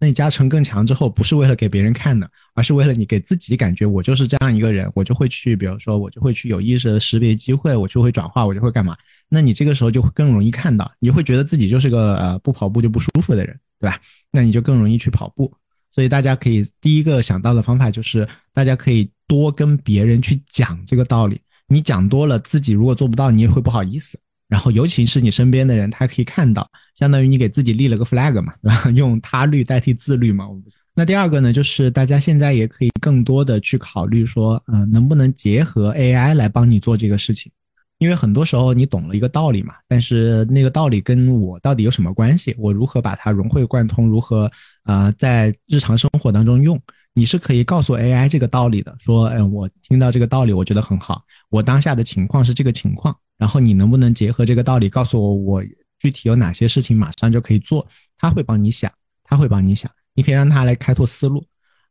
[0.00, 8.96] 那你加成更强之后，不是为了给别人看的，而是为了你给自己感觉，我就是这样一个人，我就会去，比如说我就会去有意识的识别机会，我就会转化，我就会干嘛？
[9.28, 13.98] 那你这个时候就会更容易看到，你会觉得自己就是个呃不跑步就不舒服的人，对吧？
[14.30, 15.52] 那你就更容易去跑步。
[15.90, 21.40] 所以大家可以第一个想到的方法就是，大家可以多跟别人去讲这个道理。
[21.66, 24.18] 你讲多了，自己如果做不到，你也会不好意思。
[24.48, 28.90] 然后，尤其是你身边的人，他可以看到，相当于你给自己立了个 flag 嘛，对吧？
[28.96, 30.46] 用他律代替自律嘛。
[30.94, 37.52] 那第二个呢，就是大家现在也可以更多的去考虑说，嗯，能不能结合 AI 来帮你做这个事情？
[37.98, 42.54] 因为很多时候你懂了一个道理嘛，但是那个道理跟我到底有什么关系？
[42.58, 44.08] 我如何把它融会贯通？
[44.08, 44.50] 如何
[44.84, 46.80] 啊，在日常生活当中用？
[47.14, 51.22] 你是可以告诉 AI 这个道理的，说，嗯，我听到这个道理，我觉得很好。
[51.50, 53.16] 我当下的情况是这个情况。
[53.36, 55.64] 然后你能不能结合这个道理告诉我，我
[55.98, 57.86] 具体有哪些事情马上就可以做？
[58.16, 58.92] 他会帮你想，
[59.24, 61.44] 他会帮你想，你可以让他来开拓思路。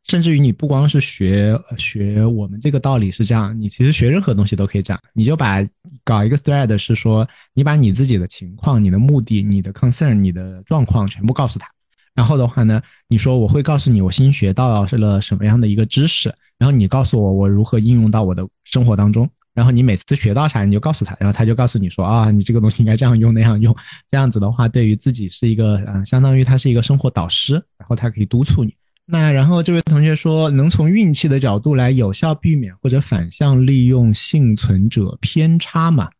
[0.04, 5.00] 甚至于你不光是学学我们这个道理是这样，你其实学任何东西都可以这样。
[5.12, 5.58] 你就把
[6.04, 11.68] 搞一个 thread 是说，你把你自己的情况、你的目的、你的 concern、你的状况全部告诉他。
[12.14, 19.28] 然后的话呢，你说我会告诉你我新学到了什么样的一个知识，然后你告诉我我如何应用到我的生活当中。
[19.54, 23.74] 然后你每次学到啥，你就告诉他，然后他就告诉你说啊，你这个东西应该这样用那样用，
[24.08, 28.72] 这样子的话，对于自己是一个，嗯，相当于他是一个生活导师，然后他可以督促你。
[29.10, 36.10] 那然后这位同学说，能从运气的角度来有效避免或者反向利用幸存者偏差嘛？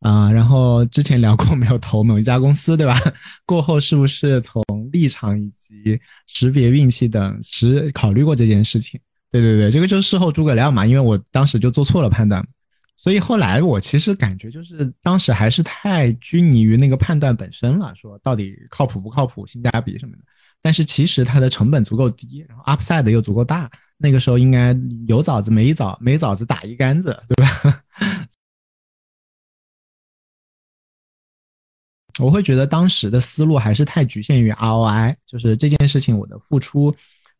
[0.00, 3.00] 啊，然后之前聊过没有投某一家公司，对吧？
[3.46, 9.00] 过后是不是从立场以及识别运气等是考虑过这件事情？
[9.30, 12.44] 对对对，这个就是事后诸葛亮嘛，因为我当时就做错了判断。
[12.96, 20.24] 所以后来我其实感觉就是当时还是太拘泥于那个判断本身了，说到底靠谱不靠谱、性价比什么的。
[20.64, 24.74] 但是其实它的成本足够低，然后 upside 又足够大，那个时候应该
[25.06, 27.84] 有枣子没枣，没枣子打一竿子，对吧？
[32.18, 36.96] 我会觉得当时的思路还是太局限于 ROI，就是这件事情我的付出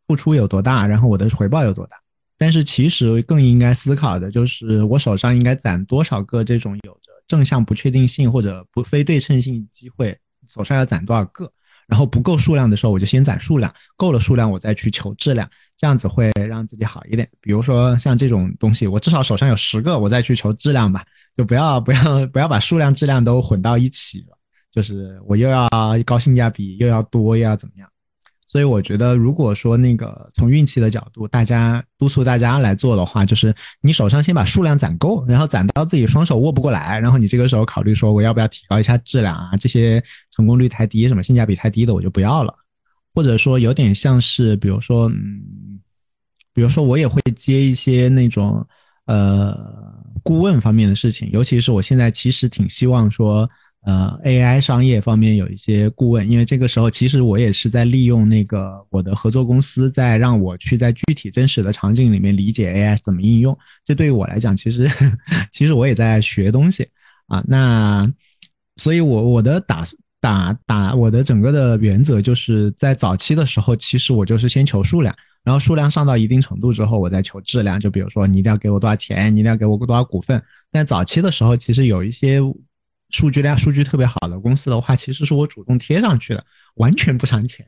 [0.06, 1.96] 付出有多大，然后我的回报有多大。
[2.36, 10.14] 但是其实更应该思考的就是，我手上应该攒多少个这种有着正向不确定性或者不非对称性机会，
[10.46, 11.50] 手上要攒多少个？
[11.86, 17.28] 然后不够数量的时候，我就先攒数量，够了数量我再去求质量，这样子会让自己好一点。
[17.40, 21.04] 比如说像这种东西，我至少手上有十个，我再去求质量吧，
[21.36, 24.36] 就不要不要不要把数量质量都混到一起了，
[24.72, 25.68] 就是我又要
[26.04, 27.88] 高性价比，又要多，又要怎么样？
[28.54, 39.56] 所以我觉得，如果说那个从运气的角度，大家督促大家来做的话，就是你手上先把数量攒够，然后攒到自己双手握不过来，然后你这个时候考虑说我要不要提高一下质量啊？
[39.56, 42.54] 这些成功率太低，什么性价比太低的我就不要了。
[43.12, 45.80] 或者说有点像是，比如说，嗯，
[46.52, 48.64] 比如说我也会接一些那种
[49.06, 49.52] 呃
[50.22, 53.50] 顾问方面的事情，尤其是我现在其实挺希望说。
[53.86, 63.54] 呃，AI 商业方面有一些顾问，因为这个时候其实我也是在利用那个我的合作公司，在让我去在具体真实的场景里面理解 AI 怎么应用。
[63.84, 64.88] 这对于我来讲，其实
[65.52, 66.88] 其实我也在学东西
[67.26, 67.44] 啊。
[67.46, 68.10] 那
[68.78, 69.84] 所以，我我的打
[70.18, 77.78] 打打我的整个的原则就是在早期的时候，其实我就是先求数量，然后数量上到一定程度之后，我再求质量。
[77.78, 80.42] 就比如说，你一定要给我多少钱，你一定要给我多少股份。
[80.72, 82.40] 但早期的时候，其实有一些。
[83.14, 86.44] 数据量数据特别好的公司的话，其实是我主动贴上去的，
[86.74, 87.64] 完全不谈钱，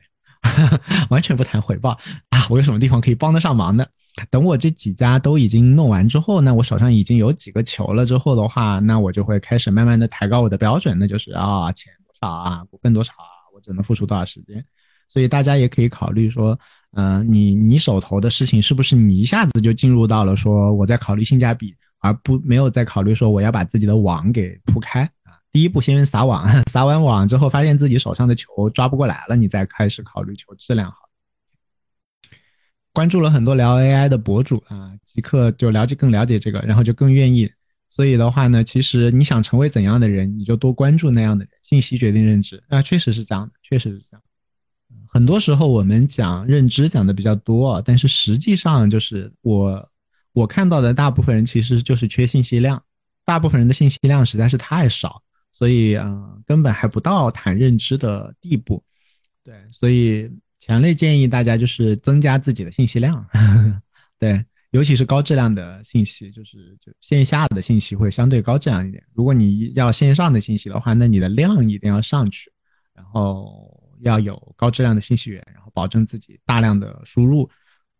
[1.09, 1.91] 完全不谈回报
[2.31, 2.45] 啊！
[2.49, 3.89] 我有什么地方可以帮得上忙的？
[4.29, 14.61] 等我这几家都已经弄完之后，那我手上已经有几个球了之后的话，那我就会开始慢慢的抬高我的标准，那就是啊，钱多少啊，股份多少啊，我只能付出多少时间。
[15.07, 16.59] 所以大家也可以考虑说，
[16.91, 25.09] 呃，你你手头的事情是不是你一下子就进入到了说我在考虑性价比，而不没有在考虑说我要把自己的网给铺开？
[25.57, 31.09] 第一步先撒网，撒完网之后发现自己手上的球抓不过来了，你再开始考虑球质量好。
[32.93, 37.51] 关注了很多聊 AI 的博主啊，即刻就了解更了解这个，然后就更愿意。
[37.89, 41.51] 所以的话呢，其实你想成为怎样的人，你就多关注那样的人。
[41.63, 44.21] 信息决定认知啊，确实是这样的，确实是这样。
[45.07, 49.89] 很多时候我们讲认知讲的比较多，但是实际上就是我
[50.33, 52.79] 我看到的大部分人其实就是缺信息量，
[53.25, 55.19] 大部分人的信息量实在是太少，
[55.57, 58.83] 所以啊，根本还不到谈认知的地步。
[59.43, 60.29] 对，所以。
[60.59, 63.25] 强烈建议大家就是增加自己的信息量，
[64.19, 69.01] 对，尤其是高质量的信息，就是就线下的信息会相对高质量一点。
[69.13, 72.51] 如果你要线上的信息的话，那你的量一定要上去，
[72.93, 77.49] 然后要有高质量的信息源，然后保证自己大量的输入。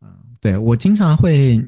[0.01, 0.09] 嗯，
[0.41, 1.63] 对我经常会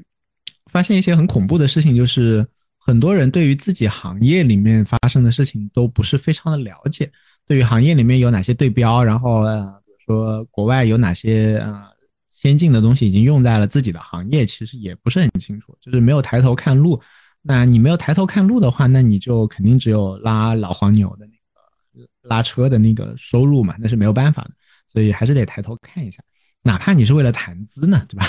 [0.66, 2.46] 发现一些很恐怖的事情，就是
[2.90, 7.12] 很多人对于自己行业里面发生的事情都不是非常的了解，
[7.46, 10.00] 对于行业里面有哪些对标，然后呃，比如。
[10.10, 11.84] 说国外有哪些呃
[12.32, 17.00] 先进的东西已经用在了自己的行业，其实也不是很清楚，就是没有抬头看路。
[17.44, 24.52] 那你没有抬头看路的话，那你就肯定只有拉老黄牛的那个拉车的那个收入嘛，那是没有办法的。
[24.88, 26.24] 所以还是得抬头看一下，
[26.62, 28.28] 哪怕你是为了谈资呢，对吧？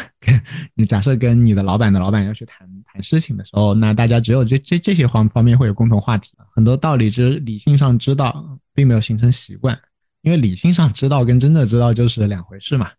[0.74, 9.78] 你假设跟你的老板的老板要去谈谈事情的时候，那大家只有这这这些方方面会有共同话题，很多道理是理性上知道，并没有形成习惯。
[10.22, 12.90] 因为理性上知道跟真的知道就是两回事嘛，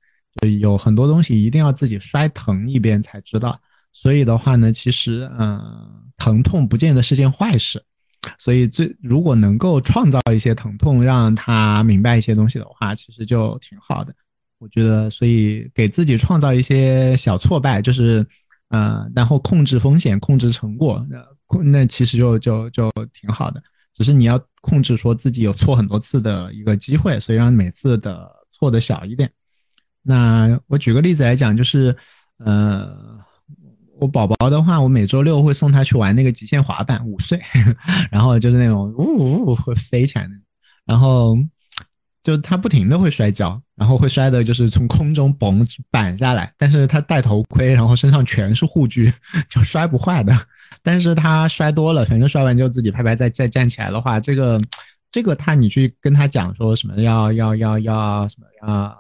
[0.42, 3.60] 就有很多东西一定要自己摔疼一遍才知道。
[3.94, 5.62] 所以的话呢，其实嗯，
[6.18, 7.82] 疼痛不见得是件坏事。
[8.38, 14.14] 所以最如果能够创造一些疼痛，让他明白一些东西的话，其实就挺好的。
[14.62, 18.24] 我觉得，所以给自己创造一些小挫败，就是
[18.70, 23.62] 呃，然后控制风险，控制成果，那控那其实就就就挺好的。
[23.96, 29.32] 只是你要控制说自己有错很多次的一个机会，所以让每次的错的小一点。
[30.04, 31.96] 那我举个例子来讲，就是，
[32.38, 32.96] 呃，
[34.00, 37.42] 我宝宝的话，我每周六会送他去玩那个极限滑板，五岁，
[38.12, 40.34] 然后就是那种呜呜呜会飞起来的，
[40.86, 41.36] 然后
[42.24, 49.12] 就他不停的会摔跤，然后会摔的就是从空中嘣板下来，但是他戴头盔，然后身上全是护具，
[49.50, 50.38] 就摔不坏的。
[50.84, 54.62] 但是他摔多了，反正摔完就自己拍拍再再站起来的话，这个，
[55.12, 58.98] 这个他你去跟他讲说什么要要要要什么要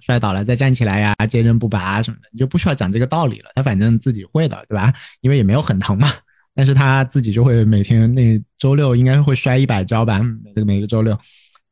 [0.00, 3.50] 摔倒了再站起来呀，坚韧不拔什么的，你就不需要讲这个道理了。
[3.54, 4.92] 他反正自己会的，对吧？
[5.20, 6.08] 因为也没有很疼嘛。
[6.54, 11.18] 但是他自己就会每天那周六应该会摔一百跤吧，每个每个周六。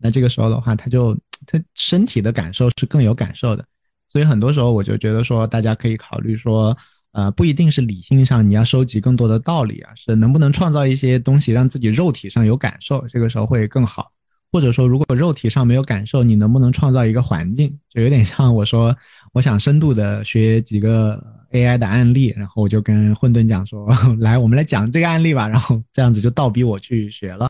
[0.01, 1.15] 那这个时候的话，他就
[1.47, 3.65] 他身体的感受是更有感受的。
[4.09, 6.77] 所以很多时候我就觉得说，大家可以考虑说。
[7.13, 14.13] 呃，不一定是理性上你要收集更多的道理啊，是能不能创造一些东西让自己肉体上有感受，这个时候会更好。
[14.53, 17.77] 或者说，如果肉体上没有感受，你能不能创造一个环境？
[17.89, 18.97] 就有点像我说，
[19.33, 21.21] 我想深度的学几个
[21.51, 25.49] AI 的案例，然后我就跟混沌讲说， 来，我们来讲这个案例吧。
[25.49, 27.49] 然后这样子就倒逼我去学了。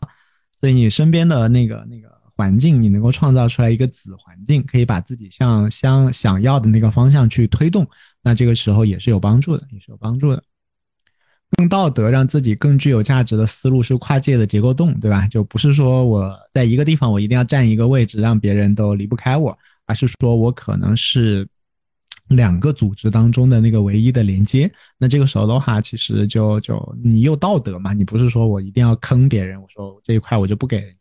[0.55, 7.87] 所以你身边的那个那个环境，你能够创造出来一个子环境，可以把自己向相想要的那个方向去推动。
[8.21, 10.43] 那这个时候也是有帮助的，也是有帮助的。
[11.57, 15.27] 更道德，让自己更具有价值的思路是跨界的结构洞，对吧？
[15.27, 21.45] 就不是说我在一个地方我一定要占一个位置，让别人都离不开我，而是说我可能是
[22.29, 24.71] 两个组织当中的那个唯一的连接。
[24.97, 27.91] 那这个时候的话，其实就就你有道德嘛？
[27.91, 30.95] 你不是说我一定要坑别人，我说这一块我就不给人，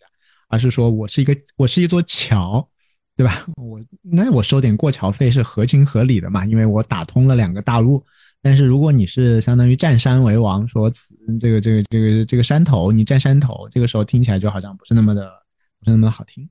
[0.50, 2.68] 而是说我是一个我是一座桥。
[3.16, 3.44] 对吧？
[3.56, 8.02] 我那我收点过桥费是合情合理的嘛，因为我打通了两个大陆。
[8.40, 15.30] 但是如果你是相当于占山为王，说此这个这个这个这个山头，你占山头，这个时候听起来就好像不是那么的
[15.78, 16.48] 不是那么的好听。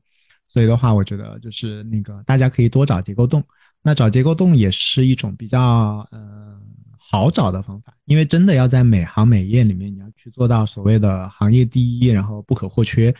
[0.47, 3.43] 所以的话，我觉得就是那个大家可以多找结构洞。
[3.81, 6.55] 那找结构洞也是一种比较呃
[6.99, 13.11] 好找的方法，因为真的要在每行每业里面，你要去做到所谓的行业第一，然后不可或缺，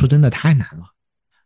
[0.00, 0.84] 说真的太难了。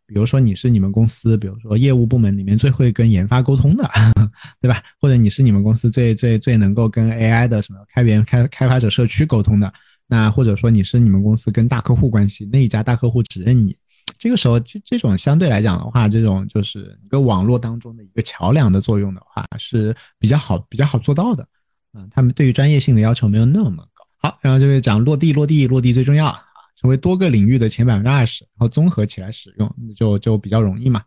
[0.07, 3.89] 比如说你是你们公司，比如说业务部门里面最会跟研发沟通的，
[4.61, 4.83] 对吧？
[5.01, 9.73] 或者你是你们公司最最最能够跟 AI 的什么开源开开发者社区沟通的，
[10.05, 13.75] 那或者说你是你们公司跟大客户关系那一家大客户只认你，
[14.19, 21.47] 这个时候这这种相对来讲的话，这种就是一个网络当中的一个桥梁的作用的话是比较好比较好做到的，
[21.95, 24.05] 嗯，他们对于专业性的要求没有那么高。
[24.17, 26.37] 好，然后就是讲落地落地落地最重要。
[26.85, 31.01] 成为多个领域的前百分之二十，然后综合起来使用，就就比较容易嘛。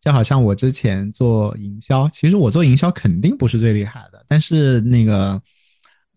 [0.00, 5.40] 就好像我之前做营销，其实我做营销肯定不是最厉害的，但是那个，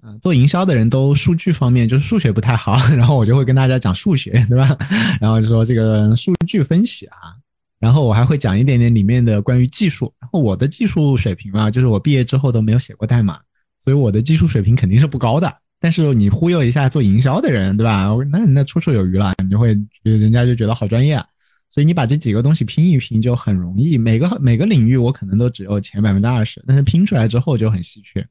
[0.02, 4.76] 嗯，做营销的人都数据方面就是数学不太好，然后我就会跟大家讲数学，对吧？
[5.22, 7.36] 然后就说这个数据分析啊，
[7.78, 10.12] 然后我还会讲一点点里面的关于技术。
[10.20, 13.40] 然后我的技术水平啊，就是我毕业之后都没有写过代码，
[13.84, 15.58] 所以我的技术水平肯定是不高的。
[15.86, 18.08] 但是你忽悠一下做营销的人，对吧？
[18.32, 21.24] 那那绰绰有余了，你就会人家就觉得好专业啊。
[21.70, 23.96] 所以你把这几个东西拼一拼就很容易。
[23.96, 28.28] 每个每个领域我可能都只有前百分之二十，但是拼出来之后就很稀缺。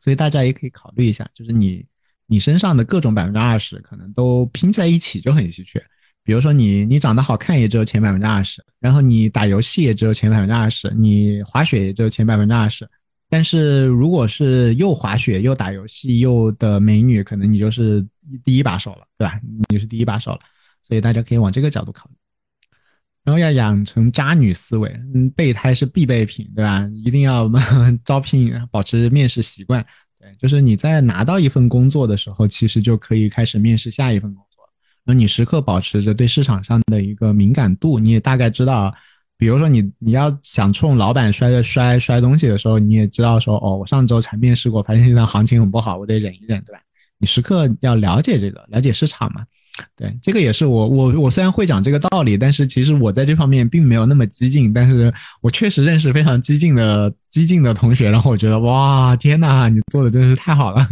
[0.00, 1.84] 所以大家也可以考虑一下，就是你
[2.26, 5.78] 你身上的各种百分之二十可能都拼在一起就很稀缺。
[6.24, 12.88] 比如说你你长得好看也只有前百分之二十，然后你打游戏也只有前百分之二十，你滑雪也只有前百分之二十。
[13.34, 18.06] 但是如果是又滑雪又打游戏又的美女，可能你就是
[18.44, 19.40] 第一把手了，对吧？
[19.68, 20.38] 你是第一把手了。
[20.84, 22.14] 所以大家可以往这个角度考虑。
[23.24, 26.88] 然后要养成渣女思维，嗯，备胎是必备品，对吧？
[27.04, 27.50] 一定要
[28.04, 29.84] 招聘，保持面试习惯，
[30.20, 34.62] 对，就是你在拿到一份工作的时候，其实就可以开始面试下一份工作。
[35.04, 38.94] 然后你时刻保持着对市场上的一个敏感度，你也大概知道，
[39.36, 46.80] 比如说你你要想冲老板摔摔摔东西的时候，你也知道说，哦，我上周才面试过，发现现在行情很不好，我得忍一忍，对吧？
[47.18, 49.44] 你时刻要了解这个，了解市场嘛。
[49.96, 60.88] 对，这个也是我我我虽然会讲这个道理，但是其实我在这方面并没有那么激进，但是我确实认识非常激进的激进的同学，然后我觉得哇，天呐，你做的真是太好了。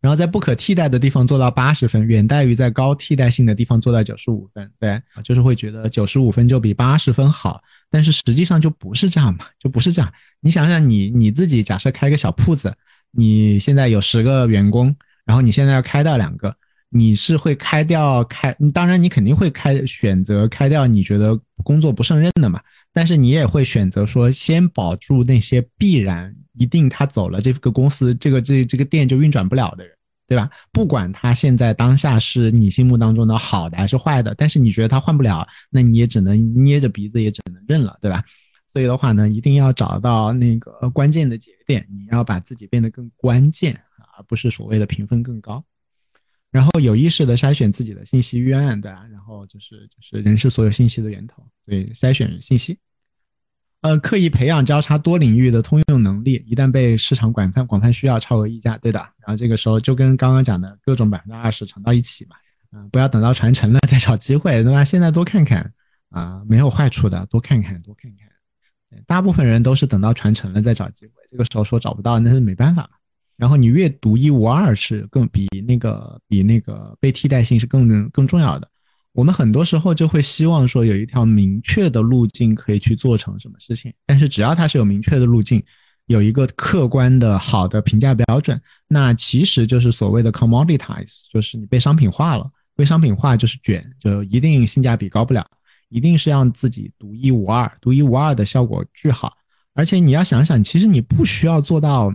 [0.00, 4.70] 然后在不可替代的地方做到八十分，远大于在高替代性的地方做到九十五分。
[4.78, 10.12] 对，就是会觉得九十五分就比八十分好，但是实际上就不是这样嘛，就不是这样。
[10.40, 12.72] 你想想，你你自己假设开个小铺子，
[13.10, 14.94] 你现在有十个员工，
[15.24, 16.54] 然后你现在要开掉两个。
[16.90, 21.38] 你是会开掉开，当然你肯定会开选择开掉你觉得
[21.68, 22.62] 工作不胜任的嘛，
[22.94, 29.94] 但是你也会选择说先保住那些必然一定他走了这个公司这个这这个店就运转不了的人，
[30.26, 30.48] 对吧？
[30.72, 38.24] 不管他现在当下是你心目当中的好的还是坏的，但是你觉得他换不了，那你也只能捏着鼻子也只能认了，对吧？
[38.66, 43.78] 所以的话呢，一定要找到那个关键的节点，你要把自己变得更关键
[44.16, 45.62] 而不是所谓的评分更高。
[46.50, 49.04] 然后有意识的筛选自己的信息预案，对吧？
[49.10, 52.78] 然后就是就是人是所有信息的源头，对，筛选信息，
[53.82, 58.98] 呃，刻意培养交叉多领域的通用能力，一旦被市场广泛广泛需要，超额溢价，对的。
[58.98, 62.36] 然后这个时候就跟刚刚讲的各种百分之二十乘到一起嘛，
[62.72, 64.82] 嗯，不要等到传承了再找机会，对吧？
[64.84, 65.72] 现在多看看
[66.10, 68.26] 啊，没有坏处的，多看看多看看。
[69.06, 72.97] 大部分人都是等到传承了再找机会，这个时候说找不到那是没办法嘛。
[73.38, 78.68] 然后你越独一无二是更比那个比那个被替代性是更更重要的。
[79.12, 85.62] 我们很多时候就会希望说有一条明确的路径可以去做成什么事情，但是只要它是有明确的路径，
[86.06, 92.50] 有一个客观的好的评价标准，那其实就是所谓的 commoditize，就是你被商品化了。
[92.76, 95.44] 被商品化就是卷，就一定性价比高不了，
[95.88, 99.32] 一定是让自己独一无二，独一无二的效果巨好。
[99.74, 102.12] 而且你要想想，其实你不需要做到。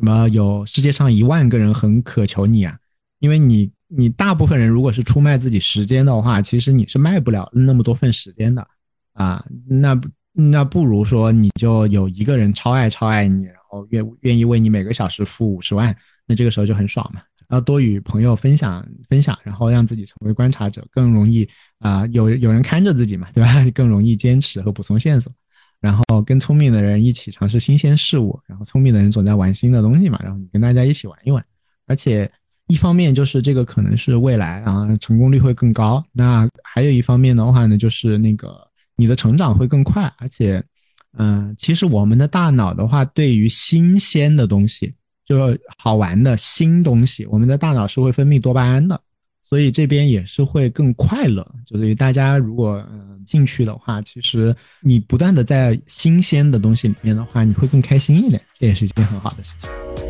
[0.00, 2.74] 什么有世界上一万个人很渴求你啊？
[3.18, 8.66] 因为你你大部分人如果是出卖自己时间的话，其实你是卖不了那么多份时间的
[9.12, 9.44] 啊。
[9.68, 10.00] 那
[10.32, 15.94] 那不如说你就有一个人超爱超爱你，然后愿愿意为你每个小时付五十万，
[16.26, 17.20] 那这个时候就很爽嘛。
[17.46, 21.46] 然后多与朋友分享分享，然后让自己成为观察者，更容易
[21.78, 23.52] 啊有有人看着自己嘛，对吧？
[23.74, 25.30] 更容易坚持和补充线索。
[25.80, 31.44] 然后跟聪明的人一起尝试新鲜事物，然后聪明的人总在玩新的东西嘛，然后你跟大家一起玩一玩，
[31.86, 32.30] 而且
[32.66, 36.04] 一方面就是这个可能是未来啊，成功率会更高。
[36.12, 38.60] 那还有一方面的话呢，就是那个
[38.96, 40.62] 你的成长会更快，而且，
[41.16, 49.00] 嗯，其实我们的大脑的话，对于新鲜的东西，就好玩的新东西，我们的大脑是会分泌多巴胺的。
[49.50, 60.09] 所以这边也是会更快乐，就是大家如果嗯进去的话，其实你不断的在新鲜的东西里面的话，你会更开心一点，这也是一件很好的事情。